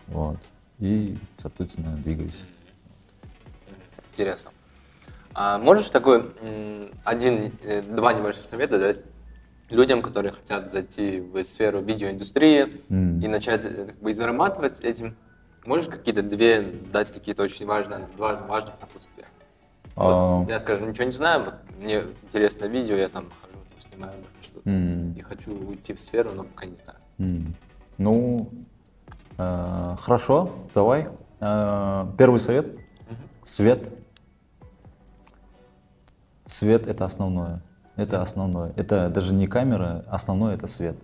вот, 0.08 0.38
и, 0.78 1.18
соответственно, 1.40 1.98
двигаюсь. 1.98 2.46
Интересно. 4.12 4.52
А 5.34 5.58
можешь 5.58 5.90
такой 5.90 6.32
один, 7.04 7.54
э, 7.64 7.82
два 7.82 8.14
небольших 8.14 8.44
совета 8.44 8.80
дать 8.80 8.98
людям, 9.70 10.02
которые 10.02 10.34
хотят 10.34 10.72
зайти 10.72 11.22
в 11.22 11.44
сферу 11.44 11.82
видеоиндустрии 11.82 12.84
mm. 12.90 13.24
и 13.24 13.28
начать 13.28 13.66
э, 13.66 13.86
как 13.88 14.00
бы, 14.00 14.14
зарабатывать 14.14 14.82
этим? 14.82 15.16
Можешь 15.66 15.88
какие-то 15.88 16.24
две 16.24 16.62
дать 16.62 17.14
какие-то 17.14 17.44
очень 17.44 17.66
важные, 17.66 18.08
два 18.18 18.36
важных 18.36 18.80
напутствия? 18.82 19.26
Вот, 19.96 20.50
я, 20.50 20.60
скажем, 20.60 20.90
ничего 20.90 21.06
не 21.06 21.12
знаю, 21.12 21.44
вот, 21.46 21.54
мне 21.80 22.04
интересно 22.24 22.66
видео, 22.66 22.96
я 22.96 23.10
там 23.10 23.26
хожу, 23.42 23.60
там, 23.70 23.82
снимаю 23.82 24.14
что-то, 24.42 24.70
mm. 24.70 25.18
и 25.18 25.22
хочу 25.22 25.54
уйти 25.54 25.94
в 25.94 26.00
сферу, 26.00 26.32
но 26.34 26.44
пока 26.44 26.66
не 26.66 26.76
знаю. 26.76 26.98
Mm. 27.20 27.54
Ну, 27.98 28.50
э, 29.38 29.96
хорошо, 30.00 30.52
давай. 30.74 31.08
Э, 31.40 32.06
первый 32.18 32.40
совет. 32.40 32.66
Mm-hmm. 32.66 33.16
Свет. 33.44 34.01
Свет 36.52 36.86
это 36.86 37.06
основное. 37.06 37.62
Это 37.96 38.22
основное. 38.22 38.74
Это 38.76 39.10
даже 39.10 39.34
не 39.34 39.48
камера, 39.48 40.04
основное 40.10 40.56
это 40.56 40.68
свет. 40.68 40.98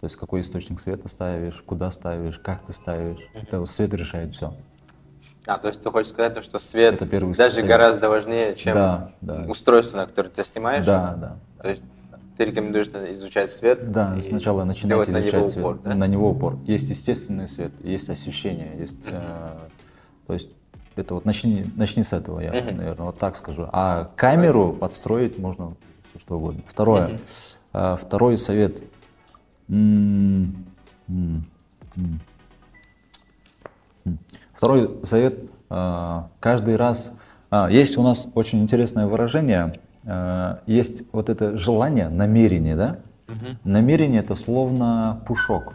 То 0.00 0.06
есть 0.06 0.16
какой 0.16 0.40
источник 0.40 0.80
света 0.80 1.08
ставишь, 1.08 1.62
куда 1.66 1.90
ставишь, 1.90 2.38
как 2.38 2.64
ты 2.64 2.72
ставишь. 2.72 3.18
Это 3.34 3.64
свет 3.66 3.92
решает 3.92 4.34
все. 4.34 4.54
А, 5.46 5.58
то 5.58 5.68
есть 5.68 5.82
ты 5.82 5.90
хочешь 5.90 6.12
сказать, 6.12 6.42
что 6.44 6.58
свет 6.58 7.02
это 7.02 7.06
даже 7.34 7.56
совет. 7.56 7.66
гораздо 7.66 8.08
важнее, 8.08 8.54
чем 8.54 8.74
да, 8.74 9.12
да. 9.20 9.44
устройство, 9.48 9.96
на 9.98 10.06
которое 10.06 10.30
ты 10.30 10.44
снимаешь? 10.44 10.86
Да, 10.86 11.14
да. 11.16 11.36
То 11.60 11.70
есть 11.70 11.82
ты 12.36 12.44
рекомендуешь 12.44 12.86
изучать 12.86 13.50
свет? 13.50 13.90
Да, 13.90 14.16
сначала 14.22 14.62
начинать 14.62 15.08
изучать 15.08 15.32
на 15.32 15.36
него 15.38 15.48
свет. 15.48 15.64
Упор, 15.64 15.78
да? 15.84 15.94
На 15.94 16.06
него 16.06 16.30
упор. 16.30 16.58
Есть 16.64 16.88
естественный 16.88 17.48
свет, 17.48 17.72
есть 17.82 18.08
освещение, 18.08 18.76
есть, 18.78 18.96
э, 19.04 19.58
то 20.26 20.32
есть 20.32 20.56
это 20.96 21.14
вот 21.14 21.24
начни, 21.24 21.64
начни 21.76 22.04
с 22.04 22.12
этого, 22.12 22.40
я, 22.40 22.50
uh-huh. 22.50 22.74
наверное, 22.74 23.06
вот 23.06 23.18
так 23.18 23.36
скажу. 23.36 23.68
А 23.72 24.10
камеру 24.16 24.68
uh-huh. 24.68 24.78
подстроить 24.78 25.38
можно 25.38 25.72
все 26.10 26.20
что 26.20 26.36
угодно. 26.36 26.62
Второе, 26.68 27.18
uh-huh. 27.72 27.98
второй 27.98 28.38
совет. 28.38 28.82
М-м-м. 29.68 31.44
Второй 34.54 35.00
совет. 35.04 35.38
А, 35.70 36.28
каждый 36.40 36.76
раз... 36.76 37.12
А, 37.50 37.68
есть 37.70 37.96
у 37.96 38.02
нас 38.02 38.28
очень 38.34 38.60
интересное 38.60 39.06
выражение. 39.06 39.80
Есть 40.66 41.02
вот 41.12 41.30
это 41.30 41.56
желание, 41.56 42.10
намерение, 42.10 42.76
да? 42.76 42.98
Угу. 43.26 43.56
Намерение 43.64 44.20
это 44.20 44.34
словно 44.34 45.22
пушок. 45.26 45.72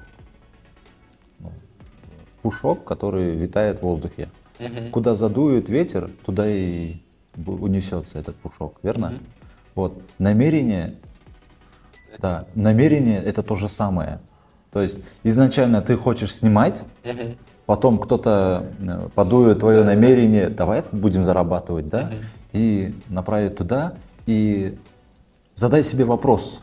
Пушок, 2.43 2.83
который 2.83 3.35
витает 3.35 3.79
в 3.79 3.81
воздухе. 3.81 4.29
Угу. 4.59 4.91
Куда 4.91 5.15
задует 5.15 5.69
ветер, 5.69 6.11
туда 6.25 6.49
и 6.49 6.97
унесется 7.45 8.19
этот 8.19 8.35
пушок, 8.35 8.79
верно? 8.83 9.07
Угу. 9.07 9.15
Вот 9.75 10.01
намерение, 10.17 10.95
да, 12.19 12.45
намерение 12.55 13.21
это 13.23 13.43
то 13.43 13.55
же 13.55 13.69
самое. 13.69 14.19
То 14.71 14.81
есть 14.81 14.99
изначально 15.23 15.81
ты 15.81 15.95
хочешь 15.95 16.33
снимать, 16.33 16.83
угу 17.03 17.35
потом 17.69 17.99
кто-то 17.99 18.65
э, 18.79 19.09
подует 19.13 19.59
твое 19.59 19.83
намерение, 19.83 20.49
давай 20.49 20.83
будем 20.91 21.23
зарабатывать, 21.23 21.87
да, 21.87 22.09
и 22.51 22.95
направит 23.09 23.57
туда, 23.57 23.93
и 24.25 24.75
задай 25.53 25.83
себе 25.83 26.03
вопрос, 26.03 26.61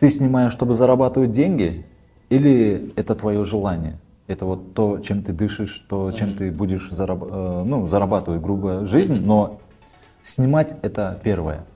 ты 0.00 0.10
снимаешь, 0.10 0.50
чтобы 0.50 0.74
зарабатывать 0.74 1.30
деньги, 1.30 1.86
или 2.28 2.92
это 2.96 3.14
твое 3.14 3.44
желание? 3.44 3.96
Это 4.26 4.46
вот 4.46 4.74
то, 4.74 5.00
чем 5.00 5.22
ты 5.22 5.32
дышишь, 5.32 5.84
то, 5.88 6.10
чем 6.12 6.34
ты 6.34 6.50
будешь 6.50 6.90
зараб 6.90 7.22
э, 7.22 7.62
ну, 7.66 7.88
зарабатывать, 7.88 8.40
грубо, 8.40 8.86
жизнь, 8.86 9.16
но 9.16 9.60
снимать 10.22 10.74
это 10.82 11.20
первое. 11.22 11.66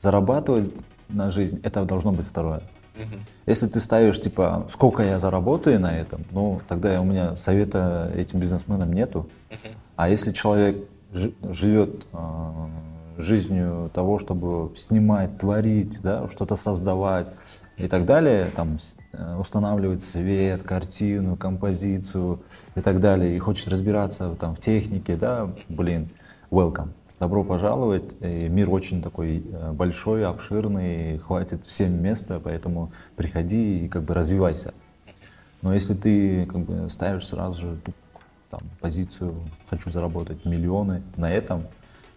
Зарабатывать 0.00 0.72
на 1.08 1.30
жизнь 1.30 1.60
это 1.62 1.84
должно 1.84 2.12
быть 2.12 2.26
второе. 2.26 2.62
Угу. 2.96 3.16
Если 3.46 3.66
ты 3.68 3.80
ставишь, 3.80 4.20
типа, 4.20 4.66
сколько 4.70 5.02
я 5.02 5.18
заработаю 5.18 5.80
на 5.80 5.96
этом, 5.96 6.24
ну, 6.30 6.60
тогда 6.68 7.00
у 7.00 7.04
меня 7.04 7.36
совета 7.36 8.10
этим 8.14 8.40
бизнесменам 8.40 8.92
нету. 8.92 9.28
Угу. 9.50 9.74
А 9.96 10.08
если 10.08 10.32
человек 10.32 10.88
живет 11.12 12.06
э, 12.12 12.66
жизнью 13.18 13.90
того, 13.94 14.18
чтобы 14.18 14.76
снимать, 14.76 15.38
творить, 15.38 16.00
да, 16.02 16.28
что-то 16.28 16.56
создавать 16.56 17.28
и 17.76 17.86
так 17.86 18.04
далее, 18.04 18.46
там, 18.54 18.78
устанавливать 19.38 20.02
свет, 20.02 20.62
картину, 20.62 21.36
композицию 21.36 22.40
и 22.74 22.80
так 22.80 23.00
далее, 23.00 23.36
и 23.36 23.38
хочет 23.38 23.68
разбираться 23.68 24.34
там 24.38 24.56
в 24.56 24.60
технике, 24.60 25.16
да, 25.16 25.50
блин, 25.68 26.08
welcome. 26.50 26.90
Добро 27.20 27.44
пожаловать. 27.44 28.04
И 28.20 28.48
мир 28.48 28.70
очень 28.70 29.00
такой 29.00 29.38
э, 29.38 29.72
большой, 29.72 30.26
обширный, 30.26 31.18
хватит 31.18 31.64
всем 31.64 32.02
места, 32.02 32.40
поэтому 32.42 32.92
приходи 33.14 33.84
и 33.84 33.88
как 33.88 34.02
бы 34.02 34.14
развивайся. 34.14 34.74
Но 35.62 35.72
если 35.72 35.94
ты 35.94 36.44
как 36.46 36.60
бы 36.62 36.90
ставишь 36.90 37.26
сразу 37.26 37.60
же 37.60 37.76
там, 38.50 38.60
позицию 38.80 39.34
«хочу 39.70 39.90
заработать 39.90 40.44
миллионы 40.44 41.02
на 41.16 41.30
этом», 41.30 41.62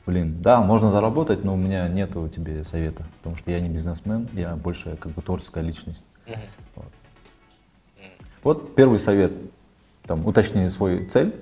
блин, 0.05 0.41
да, 0.41 0.61
можно 0.61 0.89
заработать, 0.89 1.43
но 1.43 1.53
у 1.53 1.57
меня 1.57 1.87
нету 1.87 2.27
тебе 2.27 2.63
совета, 2.63 3.05
потому 3.19 3.35
что 3.35 3.51
я 3.51 3.59
не 3.59 3.69
бизнесмен, 3.69 4.27
я 4.33 4.55
больше 4.55 4.97
как 4.97 5.13
бы 5.13 5.21
творческая 5.21 5.63
личность. 5.63 6.03
Вот. 6.75 6.91
вот 8.43 8.75
первый 8.75 8.99
совет, 8.99 9.31
там, 10.03 10.25
уточни 10.25 10.67
свою 10.69 11.09
цель. 11.09 11.35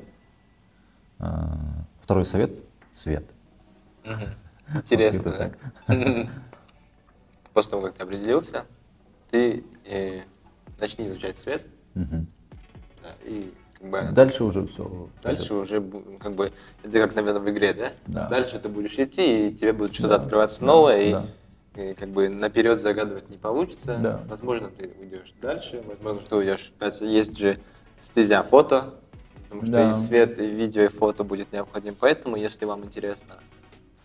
А, 1.19 1.57
второй 2.01 2.25
совет– 2.25 2.51
свет. 2.95 3.25
Интересно. 4.73 5.51
После 7.53 7.71
того, 7.71 7.83
как 7.83 7.95
ты 7.95 8.03
определился, 8.03 8.65
ты 9.29 9.63
э, 9.85 10.21
начни 10.79 11.07
изучать 11.07 11.37
свет. 11.37 11.65
и 13.23 13.53
как 13.79 13.89
бы, 13.89 14.09
дальше 14.11 14.43
уже 14.43 14.65
все. 14.67 15.09
Дальше 15.21 15.53
уже 15.53 15.83
как 16.19 16.33
бы 16.33 16.51
это 16.83 16.91
как, 16.99 17.15
наверное, 17.15 17.41
в 17.41 17.49
игре, 17.49 17.73
да? 17.73 17.91
да. 18.07 18.27
Дальше 18.29 18.59
ты 18.59 18.69
будешь 18.69 18.97
идти, 18.97 19.49
и 19.49 19.53
тебе 19.53 19.73
будет 19.73 19.93
что-то 19.93 20.17
да. 20.17 20.23
открываться 20.23 20.61
да. 20.61 20.65
новое, 20.65 21.11
да. 21.11 21.21
И 21.21 21.25
как 21.97 22.09
бы 22.09 22.29
наперед 22.29 22.79
загадывать 22.79 23.29
не 23.29 23.37
получится. 23.37 23.97
Да. 24.01 24.21
Возможно, 24.27 24.69
ты 24.69 24.91
уйдешь 24.99 25.33
дальше, 25.41 25.83
возможно, 25.85 26.21
ты 26.27 26.35
уйдешь. 26.35 26.71
Есть 27.01 27.37
же 27.37 27.57
стезя 27.99 28.43
фото, 28.43 28.93
потому 29.43 29.61
что 29.63 29.71
да. 29.71 29.89
и 29.89 29.91
свет, 29.93 30.39
и 30.39 30.45
видео, 30.47 30.83
и 30.83 30.87
фото 30.87 31.23
будет 31.23 31.51
необходим. 31.51 31.95
Поэтому, 31.99 32.35
если 32.35 32.65
вам 32.65 32.83
интересно 32.83 33.35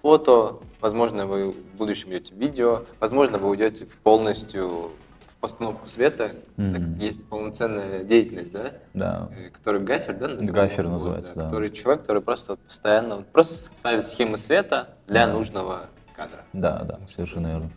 фото, 0.02 0.61
возможно, 0.80 1.26
вы 1.26 1.50
в 1.50 1.76
будущем 1.76 2.11
идете 2.11 2.35
видео, 2.35 2.85
возможно, 2.98 3.38
вы 3.38 3.50
уйдете 3.50 3.85
в 3.85 3.96
полностью 3.98 4.92
в 5.26 5.37
постановку 5.40 5.88
света, 5.88 6.33
mm-hmm. 6.56 6.72
так, 6.72 7.02
есть 7.02 7.24
полноценная 7.24 8.04
деятельность, 8.04 8.52
да? 8.52 8.72
Да. 8.92 9.30
Э, 9.35 9.48
который 9.50 9.80
гафер, 9.80 10.14
да, 10.14 10.28
называется? 10.28 10.52
Гафер 10.52 10.88
называется, 10.88 11.33
да. 11.35 11.40
да. 11.40 11.46
Который 11.46 11.70
человек, 11.70 12.02
который 12.02 12.22
просто 12.22 12.52
вот 12.52 12.61
постоянно, 12.61 13.16
вот 13.16 13.26
просто 13.28 13.54
ставит 13.74 14.04
схемы 14.04 14.37
света 14.37 14.90
для 15.06 15.26
да. 15.26 15.33
нужного 15.33 15.87
кадра. 16.20 16.40
Да, 16.52 16.85
да, 16.85 16.98
совершенно 17.09 17.46
верно. 17.48 17.70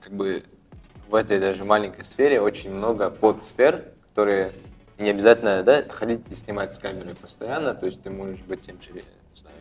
Как 0.00 0.12
бы 0.12 0.44
в 1.08 1.14
этой 1.14 1.38
даже 1.38 1.64
маленькой 1.64 2.04
сфере 2.04 2.40
очень 2.40 2.72
много 2.72 3.10
подсфер, 3.10 3.84
которые 4.10 4.52
не 4.98 5.10
обязательно 5.10 5.62
да, 5.62 5.82
ходить 5.88 6.20
и 6.30 6.34
снимать 6.34 6.72
с 6.72 6.78
камерой 6.78 7.14
постоянно, 7.14 7.74
то 7.74 7.86
есть 7.86 8.02
ты 8.02 8.10
можешь 8.10 8.40
быть 8.40 8.62
тем 8.62 8.76
же 8.80 9.02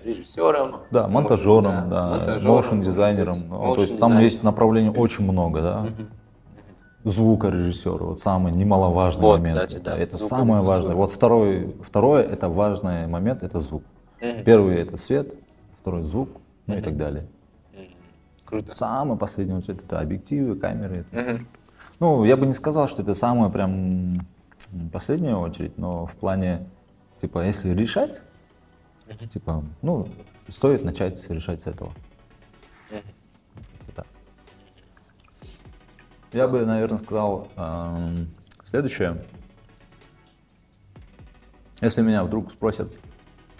режиссером. 0.03 0.75
Да, 0.91 1.07
монтажером, 1.07 1.89
да, 1.89 2.09
монтажером, 2.09 2.55
motion 2.55 2.81
дизайнером. 2.81 3.47
Ну, 3.49 3.75
то 3.75 3.81
есть 3.81 3.99
там 3.99 4.19
есть 4.19 4.43
направлений 4.43 4.89
очень 4.89 5.23
много, 5.23 5.61
да. 5.61 5.87
Звукорежиссер, 7.05 8.03
вот 8.03 8.21
самый 8.21 8.53
немаловажный 8.53 9.23
вот, 9.23 9.39
момент. 9.39 9.59
Кстати, 9.59 9.81
да, 9.81 9.97
это 9.97 10.17
самое 10.17 10.61
важное. 10.61 10.95
Вот 10.95 11.11
второй, 11.11 11.75
второе, 11.83 12.23
это 12.23 12.47
важный 12.47 13.07
момент, 13.07 13.43
это 13.43 13.59
звук. 13.59 13.83
Первый 14.45 14.77
это 14.77 14.95
свет, 14.95 15.33
второй 15.81 16.03
звук, 16.03 16.29
ну 16.65 16.77
и 16.77 16.81
так 16.81 16.95
далее. 16.95 17.27
Круто. 18.53 18.75
Самое 18.75 19.19
последнее 19.19 19.55
вот 19.55 19.67
это 19.67 19.99
объективы, 19.99 20.55
камеры. 20.55 21.05
Угу. 21.11 21.45
Ну, 21.99 22.23
я 22.23 22.37
бы 22.37 22.45
не 22.45 22.53
сказал, 22.53 22.87
что 22.87 23.01
это 23.01 23.15
самое 23.15 23.51
прям 23.51 24.27
последняя 24.91 25.35
очередь, 25.35 25.79
но 25.79 26.05
в 26.05 26.13
плане, 26.13 26.67
типа, 27.19 27.45
если 27.45 27.69
решать, 27.71 28.21
Uh-huh. 29.05 29.27
Типа, 29.27 29.61
ну, 29.81 30.07
стоит 30.47 30.85
начать 30.85 31.29
решать 31.29 31.61
с 31.61 31.67
этого. 31.67 31.91
Да. 33.97 34.03
Я 36.31 36.47
бы, 36.47 36.65
наверное, 36.65 36.99
сказал 36.99 37.49
эм, 37.57 38.29
следующее. 38.63 39.25
Если 41.81 42.01
меня 42.01 42.23
вдруг 42.23 42.49
спросят, 42.49 42.93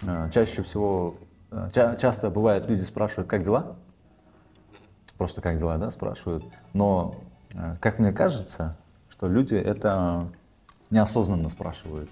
э, 0.06 0.30
чаще 0.32 0.62
всего, 0.62 1.14
э, 1.50 1.68
ча- 1.74 1.96
часто 1.96 2.30
бывает, 2.30 2.66
люди 2.66 2.80
спрашивают, 2.80 3.28
как 3.28 3.44
дела? 3.44 3.76
Просто 5.18 5.40
как 5.40 5.58
дела, 5.58 5.78
да, 5.78 5.90
спрашивают. 5.90 6.44
Но, 6.72 7.16
э, 7.54 7.74
как 7.80 7.98
мне 7.98 8.12
кажется, 8.12 8.76
что 9.10 9.28
люди 9.28 9.54
это 9.54 10.28
неосознанно 10.90 11.48
спрашивают. 11.48 12.10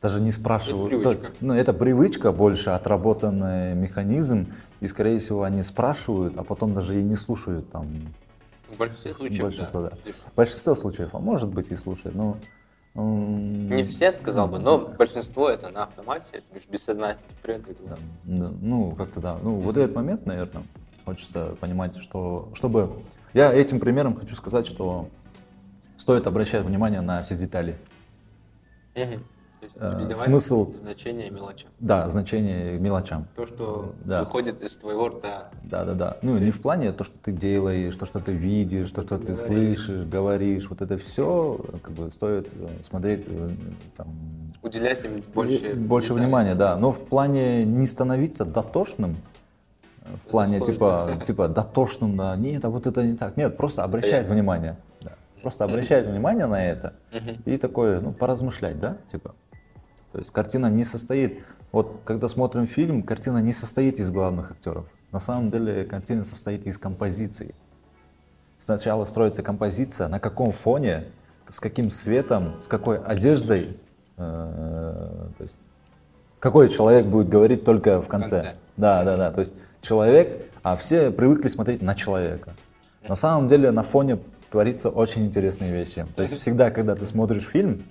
Даже 0.00 0.22
не 0.22 0.30
спрашивают. 0.30 0.92
Это 0.92 1.10
привычка. 1.10 1.32
Ну, 1.40 1.54
это 1.54 1.72
привычка 1.72 2.32
больше, 2.32 2.70
отработанный 2.70 3.74
механизм. 3.74 4.52
И, 4.80 4.86
скорее 4.86 5.18
всего, 5.18 5.42
они 5.42 5.62
спрашивают, 5.62 6.36
а 6.36 6.44
потом 6.44 6.72
даже 6.72 7.00
и 7.00 7.02
не 7.02 7.16
слушают 7.16 7.70
там. 7.70 7.88
В 8.68 8.76
большинстве 8.76 9.14
случаев, 9.14 9.42
Большинство, 9.42 9.80
да. 9.80 9.90
да. 9.90 10.12
В 10.12 10.34
большинстве 10.34 10.76
случаев, 10.76 11.14
а 11.14 11.18
может 11.18 11.48
быть 11.48 11.70
и 11.72 11.76
слушают, 11.76 12.14
но... 12.14 12.36
Не 12.94 13.84
все, 13.84 14.14
сказал 14.14 14.48
бы, 14.48 14.58
но 14.58 14.78
большинство 14.78 15.48
это 15.48 15.70
на 15.70 15.84
автомате, 15.84 16.28
это 16.32 16.44
лишь 16.52 16.66
бессознательно. 16.66 17.28
Привет? 17.42 17.62
Да, 18.24 18.50
ну, 18.60 18.92
как-то 18.92 19.20
да. 19.20 19.38
Ну, 19.42 19.54
вот 19.56 19.76
этот 19.76 19.94
момент, 19.94 20.26
наверное, 20.26 20.64
хочется 21.12 21.56
понимать, 21.60 21.96
что, 22.02 22.50
чтобы... 22.54 22.90
Я 23.32 23.50
этим 23.52 23.80
примером 23.80 24.14
хочу 24.14 24.34
сказать, 24.34 24.66
что 24.66 25.08
стоит 25.96 26.26
обращать 26.26 26.64
внимание 26.64 27.00
на 27.00 27.22
все 27.22 27.34
детали. 27.34 27.76
То 28.94 29.00
есть 29.64 29.76
Э, 29.80 30.14
смысл- 30.14 30.72
значения 30.76 31.30
мелочам. 31.30 31.70
Да, 31.80 32.08
значение 32.08 32.78
мелочам. 32.78 33.26
То, 33.34 33.44
что 33.46 33.92
Да. 34.04 34.20
выходит 34.20 34.62
из 34.62 34.76
твоего 34.76 35.08
рта. 35.08 35.50
Да, 35.64 35.84
да, 35.84 35.94
да. 35.94 36.16
Ну, 36.22 36.38
не 36.38 36.52
в 36.52 36.60
плане 36.62 36.92
то, 36.92 37.02
что 37.04 37.14
ты 37.24 37.32
делаешь, 37.32 37.96
то, 37.96 38.06
что 38.06 38.20
ты 38.20 38.32
видишь, 38.32 38.90
то, 38.92 39.02
что 39.02 39.18
ты 39.18 39.32
Говоришь. 39.34 39.40
слышишь, 39.44 40.06
говоришь. 40.06 40.68
Вот 40.70 40.80
это 40.80 40.96
все 40.96 41.60
как 41.82 41.92
бы 41.92 42.10
стоит 42.12 42.48
э, 42.54 42.68
смотреть 42.88 43.24
э, 43.26 43.50
там, 43.96 44.06
Уделять 44.62 45.04
им 45.04 45.22
больше, 45.34 45.74
больше 45.74 46.08
деталей. 46.10 46.24
внимания, 46.26 46.54
да. 46.54 46.76
Но 46.76 46.92
в 46.92 47.00
плане 47.04 47.64
не 47.64 47.86
становиться 47.86 48.44
дотошным, 48.44 49.16
в 50.16 50.30
плане 50.30 50.56
сложно. 50.58 50.74
типа, 50.74 51.24
типа 51.26 51.48
дотошным, 51.48 52.16
да, 52.16 52.36
нет, 52.36 52.64
а 52.64 52.70
вот 52.70 52.86
это 52.86 53.02
не 53.04 53.16
так. 53.16 53.36
Нет, 53.36 53.56
просто 53.56 53.84
обращать 53.84 54.12
Понятно. 54.12 54.34
внимание. 54.34 54.76
да. 55.00 55.12
Просто 55.42 55.64
обращать 55.64 56.06
внимание 56.06 56.46
на 56.46 56.64
это 56.64 56.94
и 57.44 57.56
такое, 57.58 58.00
ну, 58.00 58.12
поразмышлять, 58.12 58.80
да, 58.80 58.96
типа. 59.12 59.34
То 60.12 60.18
есть 60.18 60.32
картина 60.32 60.68
не 60.68 60.84
состоит, 60.84 61.44
вот 61.70 62.00
когда 62.04 62.28
смотрим 62.28 62.66
фильм, 62.66 63.02
картина 63.02 63.38
не 63.38 63.52
состоит 63.52 64.00
из 64.00 64.10
главных 64.10 64.50
актеров. 64.52 64.86
На 65.12 65.20
самом 65.20 65.50
деле 65.50 65.84
картина 65.84 66.24
состоит 66.24 66.66
из 66.66 66.78
композиции. 66.78 67.54
Сначала 68.58 69.04
строится 69.04 69.42
композиция, 69.42 70.08
на 70.08 70.18
каком 70.18 70.52
фоне, 70.52 71.04
с 71.48 71.60
каким 71.60 71.90
светом, 71.90 72.56
с 72.60 72.66
какой 72.66 72.98
одеждой, 72.98 73.78
э, 74.16 74.20
то 75.38 75.42
есть 75.42 75.56
какой 76.40 76.68
человек 76.68 77.06
будет 77.06 77.28
говорить 77.28 77.64
только 77.64 78.00
в 78.00 78.08
конце. 78.08 78.30
конце. 78.30 78.54
Да, 78.76 79.04
да, 79.04 79.16
да. 79.16 79.30
То 79.30 79.40
есть 79.40 79.52
человек, 79.88 80.50
а 80.62 80.76
все 80.76 81.10
привыкли 81.10 81.48
смотреть 81.48 81.82
на 81.82 81.94
человека. 81.94 82.54
На 83.08 83.16
самом 83.16 83.48
деле 83.48 83.70
на 83.70 83.82
фоне 83.82 84.18
творится 84.50 84.90
очень 84.90 85.24
интересные 85.24 85.72
вещи. 85.72 86.06
То 86.14 86.22
есть 86.22 86.36
всегда, 86.36 86.70
когда 86.70 86.94
ты 86.94 87.06
смотришь 87.06 87.44
фильм, 87.44 87.84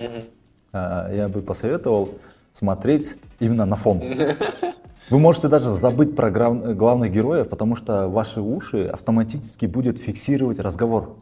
а, 0.73 1.11
я 1.11 1.27
бы 1.27 1.41
посоветовал 1.41 2.09
смотреть 2.53 3.15
именно 3.39 3.65
на 3.65 3.75
фон. 3.75 4.01
Вы 5.09 5.19
можете 5.19 5.47
даже 5.47 5.69
забыть 5.69 6.15
про 6.15 6.29
главных 6.29 7.11
героев, 7.11 7.49
потому 7.49 7.75
что 7.75 8.09
ваши 8.09 8.41
уши 8.41 8.83
автоматически 8.83 9.65
будут 9.65 9.97
фиксировать 9.97 10.59
разговор. 10.59 11.15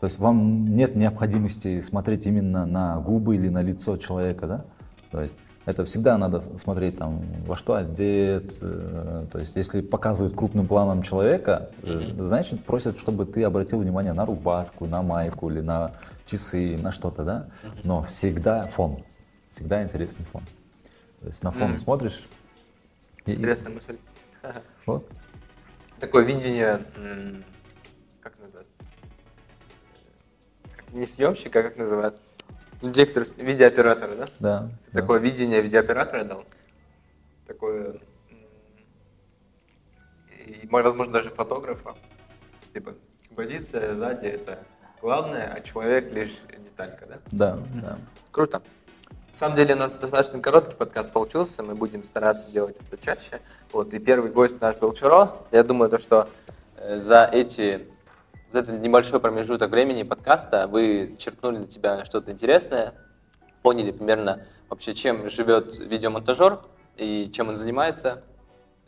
То 0.00 0.06
есть 0.06 0.18
вам 0.18 0.76
нет 0.76 0.96
необходимости 0.96 1.80
смотреть 1.80 2.26
именно 2.26 2.66
на 2.66 3.00
губы 3.00 3.36
или 3.36 3.48
на 3.48 3.62
лицо 3.62 3.96
человека, 3.96 4.46
да? 4.46 4.64
То 5.10 5.22
есть 5.22 5.34
это 5.68 5.84
всегда 5.84 6.16
надо 6.16 6.40
смотреть 6.40 6.96
там, 6.96 7.20
во 7.44 7.54
что 7.54 7.74
одет. 7.74 8.54
э, 8.62 9.26
То 9.30 9.38
есть 9.38 9.54
если 9.54 9.82
показывают 9.82 10.34
крупным 10.34 10.66
планом 10.66 11.02
человека, 11.02 11.68
э, 11.82 12.04
значит 12.20 12.64
просят, 12.64 12.96
чтобы 12.98 13.26
ты 13.26 13.44
обратил 13.44 13.80
внимание 13.80 14.14
на 14.14 14.24
рубашку, 14.24 14.86
на 14.86 15.02
майку 15.02 15.50
или 15.50 15.60
на 15.60 15.92
часы, 16.24 16.78
на 16.78 16.90
что-то, 16.90 17.22
да? 17.22 17.48
Но 17.84 18.04
всегда 18.04 18.66
фон, 18.68 19.04
всегда 19.50 19.82
интересный 19.82 20.24
фон. 20.24 20.42
То 21.20 21.26
есть 21.26 21.42
на 21.44 21.50
фон 21.50 21.70
Мгм. 21.72 21.78
смотришь. 21.78 22.26
и- 23.26 23.34
Интересная 23.34 23.74
мысль. 23.74 23.98
Вот. 24.86 25.06
Такое 26.00 26.24
видение, 26.24 26.82
как? 28.22 28.32
Как- 30.74 30.92
Не 30.94 31.04
съемщика, 31.04 31.60
а 31.60 31.62
как 31.62 31.76
называют? 31.76 32.16
С- 32.80 33.32
видеооператора, 33.36 34.14
да? 34.14 34.26
Да. 34.38 34.70
да. 34.92 35.00
Такое 35.00 35.18
видение 35.20 35.60
видеооператора 35.60 36.24
дал. 36.24 36.44
Такое, 37.46 38.00
и, 40.46 40.66
мо- 40.70 40.82
возможно, 40.82 41.12
даже 41.14 41.30
фотографа. 41.30 41.94
Типа, 42.72 42.94
композиция 43.26 43.94
сзади 43.94 44.26
это 44.26 44.58
главное, 45.00 45.52
а 45.52 45.60
человек 45.60 46.12
лишь 46.12 46.38
деталька, 46.58 47.06
да? 47.06 47.18
Да, 47.32 47.58
да. 47.82 47.98
Круто. 48.30 48.62
На 49.32 49.34
самом 49.38 49.56
деле 49.56 49.74
у 49.74 49.78
нас 49.78 49.96
достаточно 49.96 50.40
короткий 50.40 50.76
подкаст 50.76 51.12
получился, 51.12 51.62
мы 51.62 51.74
будем 51.74 52.02
стараться 52.04 52.50
делать 52.50 52.80
это 52.80 52.96
чаще. 53.02 53.40
Вот, 53.72 53.92
и 53.94 53.98
первый 53.98 54.30
гость 54.30 54.60
наш 54.60 54.76
был 54.76 54.92
Чуро. 54.92 55.32
Я 55.52 55.62
думаю, 55.62 55.90
то, 55.90 55.98
что 55.98 56.28
э, 56.76 56.98
за 56.98 57.24
эти 57.24 57.86
за 58.52 58.60
этот 58.60 58.80
небольшой 58.80 59.20
промежуток 59.20 59.70
времени 59.70 60.02
подкаста 60.02 60.66
вы 60.66 61.16
черпнули 61.18 61.58
для 61.58 61.66
тебя 61.66 62.04
что-то 62.04 62.32
интересное, 62.32 62.94
поняли 63.62 63.90
примерно 63.90 64.44
вообще, 64.68 64.94
чем 64.94 65.28
живет 65.28 65.78
видеомонтажер 65.78 66.60
и 66.96 67.30
чем 67.32 67.48
он 67.48 67.56
занимается, 67.56 68.22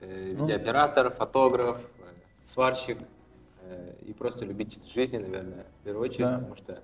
Э, 0.02 0.32
Ну. 0.34 0.46
видеооператор, 0.46 1.10
фотограф, 1.10 1.76
э, 1.98 2.02
сварщик 2.46 2.96
э, 3.64 3.92
и 4.06 4.14
просто 4.14 4.46
любитель 4.46 4.80
жизни, 4.82 5.18
наверное, 5.18 5.66
в 5.82 5.84
первую 5.84 6.04
очередь, 6.08 6.24
Да. 6.24 6.34
потому 6.38 6.56
что, 6.56 6.72
э, 6.72 6.76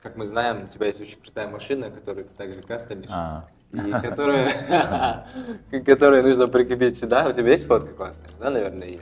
как 0.00 0.16
мы 0.16 0.28
знаем, 0.28 0.62
у 0.62 0.66
тебя 0.68 0.86
есть 0.86 1.00
очень 1.00 1.20
крутая 1.20 1.48
машина, 1.48 1.90
которую 1.90 2.24
ты 2.24 2.32
также 2.32 2.62
кастомишь, 2.62 3.10
А, 3.10 3.48
и 3.72 3.90
которую, 4.00 4.46
которую 5.84 6.22
нужно 6.22 6.46
прикрепить 6.46 6.96
сюда. 6.96 7.28
У 7.28 7.32
тебя 7.32 7.50
есть 7.50 7.66
фотка 7.66 7.92
классная, 7.92 8.30
да, 8.38 8.50
наверное, 8.50 8.86
ее? 8.86 9.00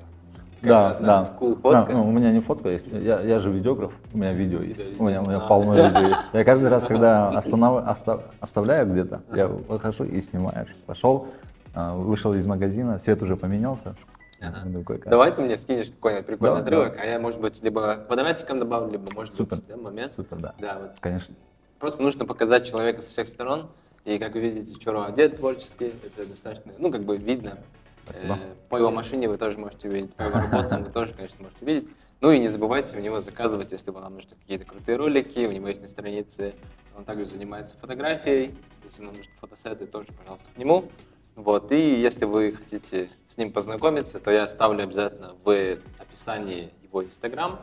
Да, 0.62 0.94
да. 0.94 1.00
Да, 1.00 1.24
фотка. 1.38 1.92
ну, 1.92 2.08
у 2.08 2.10
меня 2.10 2.32
не 2.32 2.40
фотка 2.40 2.68
есть, 2.68 2.86
я, 2.88 3.20
я 3.20 3.38
же 3.38 3.50
видеограф, 3.50 3.92
у 4.12 4.18
меня 4.18 4.32
видео 4.32 4.60
есть. 4.60 4.80
У 4.98 5.04
меня, 5.06 5.20
у 5.20 5.24
меня 5.24 5.34
видео. 5.36 5.48
полно 5.48 5.72
А. 5.72 5.88
видео 5.88 6.08
есть. 6.08 6.22
Я 6.32 6.44
каждый 6.44 6.68
раз, 6.68 6.84
когда 6.84 7.30
останов- 7.34 7.88
оста- 7.88 8.22
оставляю 8.40 8.86
где-то, 8.90 9.22
я 9.34 9.46
выхожу 9.48 10.04
и 10.04 10.20
снимаю. 10.20 10.66
Пошел, 10.86 11.28
а, 11.74 11.94
вышел 11.94 12.34
из 12.34 12.44
магазина, 12.46 12.98
свет 12.98 13.22
уже 13.22 13.36
поменялся. 13.36 13.94
Ага. 14.42 14.66
Давай 15.06 15.32
ты 15.34 15.42
мне 15.42 15.56
скинешь 15.58 15.90
какой-нибудь 15.90 16.26
прикольный 16.26 16.56
Да, 16.56 16.62
отрывок, 16.62 16.96
а 16.98 17.04
я, 17.04 17.18
может 17.20 17.40
быть, 17.40 17.62
либо 17.62 17.96
квадратиком 17.96 18.58
добавлю, 18.58 18.92
либо, 18.92 19.04
может 19.14 19.34
Супер. 19.34 19.56
быть, 19.58 19.66
да, 19.66 19.76
момент. 19.76 20.14
Супер, 20.14 20.38
да. 20.38 20.54
Да, 20.58 20.78
вот 20.80 20.90
Конечно. 21.00 21.34
Просто 21.78 22.02
нужно 22.02 22.24
показать 22.24 22.66
человека 22.66 23.00
со 23.02 23.08
всех 23.08 23.28
сторон. 23.28 23.68
И 24.06 24.18
как 24.18 24.32
вы 24.32 24.40
видите, 24.40 24.78
Чуро 24.80 25.04
одет 25.04 25.36
творчески, 25.36 25.84
это 25.84 26.26
достаточно, 26.28 26.72
ну, 26.78 26.90
как 26.90 27.02
бы 27.04 27.18
видно. 27.18 27.58
Спасибо. 28.04 28.34
Э, 28.34 28.54
По 28.68 28.76
его 28.76 28.90
машине 28.90 29.28
вы 29.28 29.38
тоже 29.38 29.58
можете 29.58 29.88
увидеть, 29.88 30.14
по 30.14 30.22
его 30.22 30.34
работам 30.38 30.84
вы 30.84 30.90
тоже, 30.90 31.14
конечно, 31.14 31.42
можете 31.42 31.64
увидеть. 31.64 31.88
Ну 32.20 32.30
и 32.32 32.38
не 32.38 32.48
забывайте 32.48 32.96
у 32.98 33.00
него 33.00 33.20
заказывать, 33.20 33.72
если 33.72 33.90
вам 33.90 34.14
нужны 34.14 34.36
какие-то 34.36 34.66
крутые 34.66 34.96
ролики, 34.96 35.46
у 35.46 35.52
него 35.52 35.68
есть 35.68 35.80
на 35.80 35.88
странице, 35.88 36.54
он 36.96 37.04
также 37.04 37.24
занимается 37.24 37.78
фотографией, 37.78 38.54
если 38.84 39.04
вам 39.04 39.16
нужны 39.16 39.32
фотосеты, 39.40 39.86
тоже, 39.86 40.08
пожалуйста, 40.18 40.50
к 40.54 40.58
нему. 40.58 40.90
Вот, 41.36 41.72
и 41.72 41.98
если 41.98 42.26
вы 42.26 42.52
хотите 42.52 43.08
с 43.26 43.38
ним 43.38 43.52
познакомиться, 43.52 44.18
то 44.18 44.30
я 44.30 44.44
оставлю 44.44 44.82
обязательно 44.82 45.34
в 45.44 45.78
описании 45.98 46.70
его 46.82 47.02
Инстаграм, 47.02 47.60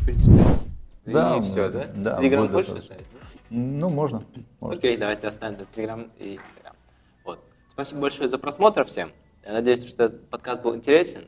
в 0.00 0.04
принципе. 0.04 0.44
Да, 1.04 1.36
и 1.36 1.40
все, 1.40 1.68
да? 1.68 1.86
да, 1.94 2.16
Телеграм 2.16 2.48
больше 2.48 2.72
оставить? 2.72 3.06
Ну, 3.50 3.88
можно. 3.88 4.24
можно. 4.60 4.78
Окей, 4.78 4.96
давайте 4.96 5.28
оставим 5.28 5.56
Телеграм 5.56 6.10
и 6.18 6.36
Инстаграм. 6.36 6.76
Вот. 7.24 7.40
Спасибо 7.70 8.00
большое 8.00 8.28
за 8.28 8.38
просмотр 8.38 8.84
всем. 8.84 9.12
Я 9.44 9.54
надеюсь, 9.54 9.84
что 9.86 10.04
этот 10.04 10.28
подкаст 10.28 10.62
был 10.62 10.76
интересен, 10.76 11.26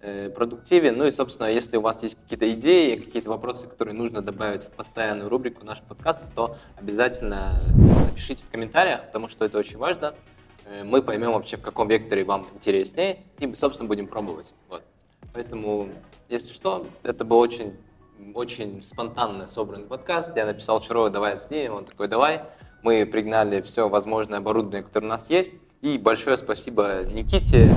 э, 0.00 0.30
продуктивен. 0.30 0.96
Ну 0.96 1.06
и, 1.06 1.10
собственно, 1.10 1.48
если 1.48 1.76
у 1.76 1.80
вас 1.80 2.00
есть 2.02 2.16
какие-то 2.22 2.48
идеи, 2.52 2.96
какие-то 2.96 3.28
вопросы, 3.28 3.66
которые 3.66 3.94
нужно 3.94 4.22
добавить 4.22 4.62
в 4.62 4.70
постоянную 4.70 5.28
рубрику 5.28 5.64
наших 5.66 5.84
подкастов, 5.84 6.28
то 6.34 6.56
обязательно 6.76 7.60
напишите 8.06 8.44
в 8.44 8.50
комментариях, 8.50 9.06
потому 9.06 9.28
что 9.28 9.44
это 9.44 9.58
очень 9.58 9.78
важно. 9.78 10.14
Э, 10.66 10.84
Мы 10.84 11.02
поймем 11.02 11.32
вообще, 11.32 11.56
в 11.56 11.62
каком 11.62 11.88
векторе 11.88 12.22
вам 12.24 12.46
интереснее, 12.54 13.18
и, 13.40 13.52
собственно, 13.54 13.88
будем 13.88 14.06
пробовать. 14.06 14.54
Вот. 14.68 14.84
Поэтому, 15.32 15.88
если 16.28 16.52
что, 16.52 16.86
это 17.02 17.24
был 17.24 17.38
очень, 17.38 17.76
очень 18.32 18.80
спонтанно 18.80 19.48
собранный 19.48 19.86
подкаст. 19.86 20.36
Я 20.36 20.46
написал 20.46 20.80
Чарова, 20.80 21.10
давай 21.10 21.36
снимем. 21.36 21.74
Он 21.74 21.84
такой, 21.84 22.06
давай. 22.06 22.42
Мы 22.82 23.04
пригнали 23.04 23.60
все 23.60 23.88
возможное 23.88 24.38
оборудование, 24.38 24.84
которое 24.84 25.06
у 25.06 25.10
нас 25.10 25.28
есть. 25.30 25.50
И 25.82 25.98
большое 25.98 26.36
спасибо 26.36 27.04
Никите. 27.04 27.74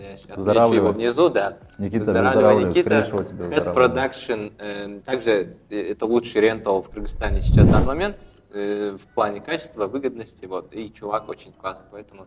Я 0.00 0.34
отмечу 0.34 0.74
его 0.74 0.92
внизу, 0.92 1.28
да. 1.28 1.58
Никита, 1.76 2.04
Выздоравливай, 2.06 2.64
Никита. 2.64 3.00
Head. 3.00 3.74
Production. 3.74 4.52
э, 4.58 5.00
Также 5.00 5.56
э, 5.70 5.90
это 5.90 6.06
лучший 6.06 6.40
рентал 6.40 6.82
в 6.82 6.90
Кыргызстане 6.90 7.40
сейчас 7.40 7.66
в 7.66 7.70
данный 7.70 7.86
момент 7.86 8.24
э, 8.52 8.96
в 8.96 9.06
плане 9.14 9.40
качества, 9.40 9.86
выгодности. 9.86 10.46
Вот. 10.46 10.72
И 10.74 10.92
чувак 10.92 11.28
очень 11.28 11.52
классный, 11.52 11.86
поэтому 11.90 12.26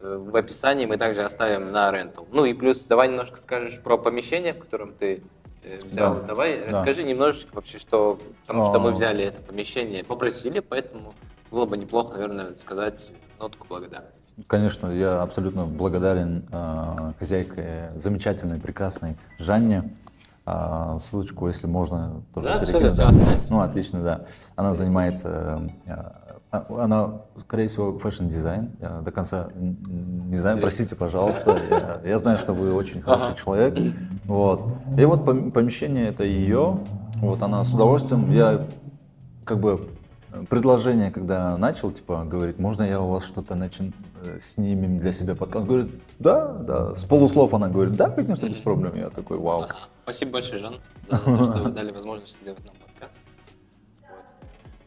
э, 0.00 0.16
в 0.16 0.34
описании 0.34 0.86
мы 0.86 0.96
также 0.96 1.22
оставим 1.22 1.68
на 1.68 1.92
рентал. 1.92 2.26
Ну 2.32 2.46
и 2.46 2.54
плюс 2.54 2.84
давай 2.84 3.08
немножко 3.08 3.36
скажешь 3.36 3.80
про 3.80 3.98
помещение, 3.98 4.54
в 4.54 4.58
котором 4.58 4.94
ты 4.94 5.22
взял. 5.84 6.14
Да. 6.16 6.22
Давай 6.22 6.58
Да. 6.60 6.66
расскажи 6.78 7.02
немножечко 7.02 7.50
вообще, 7.54 7.78
что, 7.78 8.18
потому 8.46 8.64
что 8.64 8.74
А. 8.76 8.78
мы 8.78 8.92
взяли 8.92 9.24
это 9.24 9.40
помещение, 9.42 10.04
попросили, 10.04 10.60
поэтому 10.60 11.14
было 11.50 11.66
бы 11.66 11.76
неплохо, 11.76 12.14
наверное, 12.14 12.54
сказать 12.56 13.10
нотку 13.38 13.66
благодарности. 13.68 14.29
Конечно, 14.46 14.88
я 14.88 15.22
абсолютно 15.22 15.64
благодарен 15.66 16.44
э, 16.50 17.12
хозяйке 17.18 17.90
замечательной, 17.96 18.58
прекрасной 18.58 19.16
Жанне. 19.38 19.90
А, 20.46 20.98
ссылочку, 20.98 21.46
если 21.48 21.66
можно, 21.66 22.22
тоже 22.34 22.48
Да, 22.48 22.60
оставить. 22.60 23.50
Ну, 23.50 23.60
отлично, 23.60 24.02
да. 24.02 24.22
Она 24.56 24.74
занимается, 24.74 25.60
э, 25.86 25.92
а, 26.50 26.66
она, 26.80 27.20
скорее 27.42 27.68
всего, 27.68 27.98
fashion-дизайн. 27.98 28.70
Я 28.80 29.00
до 29.02 29.12
конца 29.12 29.48
не 29.54 30.36
знаю, 30.36 30.58
простите, 30.60 30.96
пожалуйста. 30.96 31.60
Я, 31.70 32.00
я 32.04 32.18
знаю, 32.18 32.38
что 32.38 32.52
вы 32.54 32.72
очень 32.74 33.02
хороший 33.02 33.28
Ага. 33.28 33.36
человек. 33.36 33.94
Вот. 34.24 34.66
И 34.98 35.04
вот 35.04 35.20
пом- 35.20 35.52
помещение 35.52 36.08
это 36.08 36.24
ее. 36.24 36.80
Вот 37.16 37.42
она 37.42 37.62
с 37.62 37.72
удовольствием. 37.72 38.32
Я 38.32 38.66
как 39.44 39.60
бы 39.60 39.72
э, 39.72 39.99
предложение, 40.48 41.10
когда 41.10 41.56
начал, 41.56 41.90
типа, 41.90 42.24
говорит, 42.24 42.58
можно 42.58 42.82
я 42.82 43.00
у 43.00 43.08
вас 43.10 43.24
что-то 43.24 43.54
начин... 43.54 43.92
э, 44.22 44.38
снимем 44.40 44.98
для 44.98 45.12
себя 45.12 45.34
подкаст? 45.34 45.66
Говорит, 45.66 45.90
да, 46.18 46.46
да. 46.46 46.94
С 46.94 47.04
полуслов 47.04 47.52
она 47.54 47.68
говорит, 47.68 47.96
да, 47.96 48.10
конечно, 48.10 48.46
без 48.46 48.58
проблем. 48.58 48.94
Я 48.96 49.10
такой, 49.10 49.38
вау. 49.38 49.62
Ага. 49.62 49.76
Спасибо 50.04 50.32
большое, 50.32 50.60
Жан, 50.60 50.80
за 51.08 51.18
то, 51.18 51.44
что 51.44 51.62
вы 51.62 51.70
дали 51.70 51.92
возможность 51.92 52.38
сделать 52.40 52.64
нам 52.66 52.76
подкаст. 52.76 53.18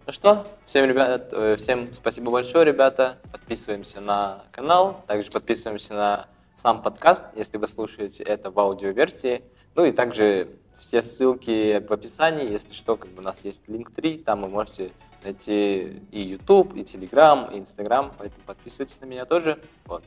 Ну 0.06 0.12
что, 0.12 0.46
всем, 0.66 0.86
ребят, 0.86 1.30
э, 1.32 1.56
всем 1.58 1.94
спасибо 1.94 2.32
большое, 2.32 2.66
ребята. 2.66 3.18
Подписываемся 3.32 4.02
на 4.02 4.44
канал, 4.52 5.04
также 5.08 5.32
подписываемся 5.32 5.94
на 5.94 6.26
сам 6.56 6.82
подкаст, 6.82 7.24
если 7.36 7.58
вы 7.58 7.68
слушаете 7.68 8.24
это 8.24 8.52
в 8.52 8.60
аудиоверсии. 8.60 9.44
Ну 9.76 9.86
и 9.86 9.92
также 9.92 10.50
все 10.78 11.02
ссылки 11.02 11.80
в 11.80 11.92
описании, 11.92 12.52
если 12.52 12.74
что, 12.74 12.98
как 12.98 13.10
бы 13.12 13.22
у 13.22 13.24
нас 13.24 13.46
есть 13.46 13.68
линк 13.70 13.92
3, 13.92 14.20
там 14.20 14.42
вы 14.42 14.50
можете 14.50 14.92
найти 15.24 16.02
и 16.12 16.22
YouTube, 16.22 16.76
и 16.76 16.82
Telegram, 16.82 17.54
и 17.54 17.60
Instagram, 17.60 18.14
поэтому 18.18 18.44
подписывайтесь 18.46 19.00
на 19.02 19.06
меня 19.06 19.26
тоже. 19.26 19.60
Вот. 19.86 20.04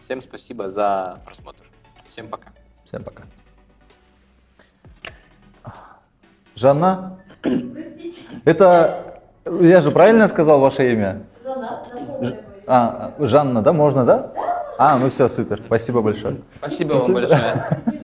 Всем 0.00 0.20
спасибо 0.22 0.68
за 0.68 1.20
просмотр. 1.24 1.64
Всем 2.06 2.28
пока. 2.28 2.50
Всем 2.84 3.02
пока. 3.02 3.24
Жанна? 6.54 7.18
Простите, 7.40 8.22
Это, 8.44 9.20
я 9.60 9.80
же 9.80 9.90
правильно 9.90 10.26
сказал 10.26 10.60
ваше 10.60 10.92
имя? 10.92 11.22
Жанна, 11.44 11.70
напомню 11.70 12.18
мою. 12.20 12.36
А, 12.66 13.14
Жанна, 13.18 13.62
да, 13.62 13.72
можно, 13.72 14.04
да? 14.04 14.32
А, 14.78 14.98
ну 14.98 15.10
все, 15.10 15.28
супер, 15.28 15.62
спасибо 15.64 16.02
большое. 16.02 16.38
Спасибо 16.58 16.94
вам 16.94 17.12
большое. 17.12 17.68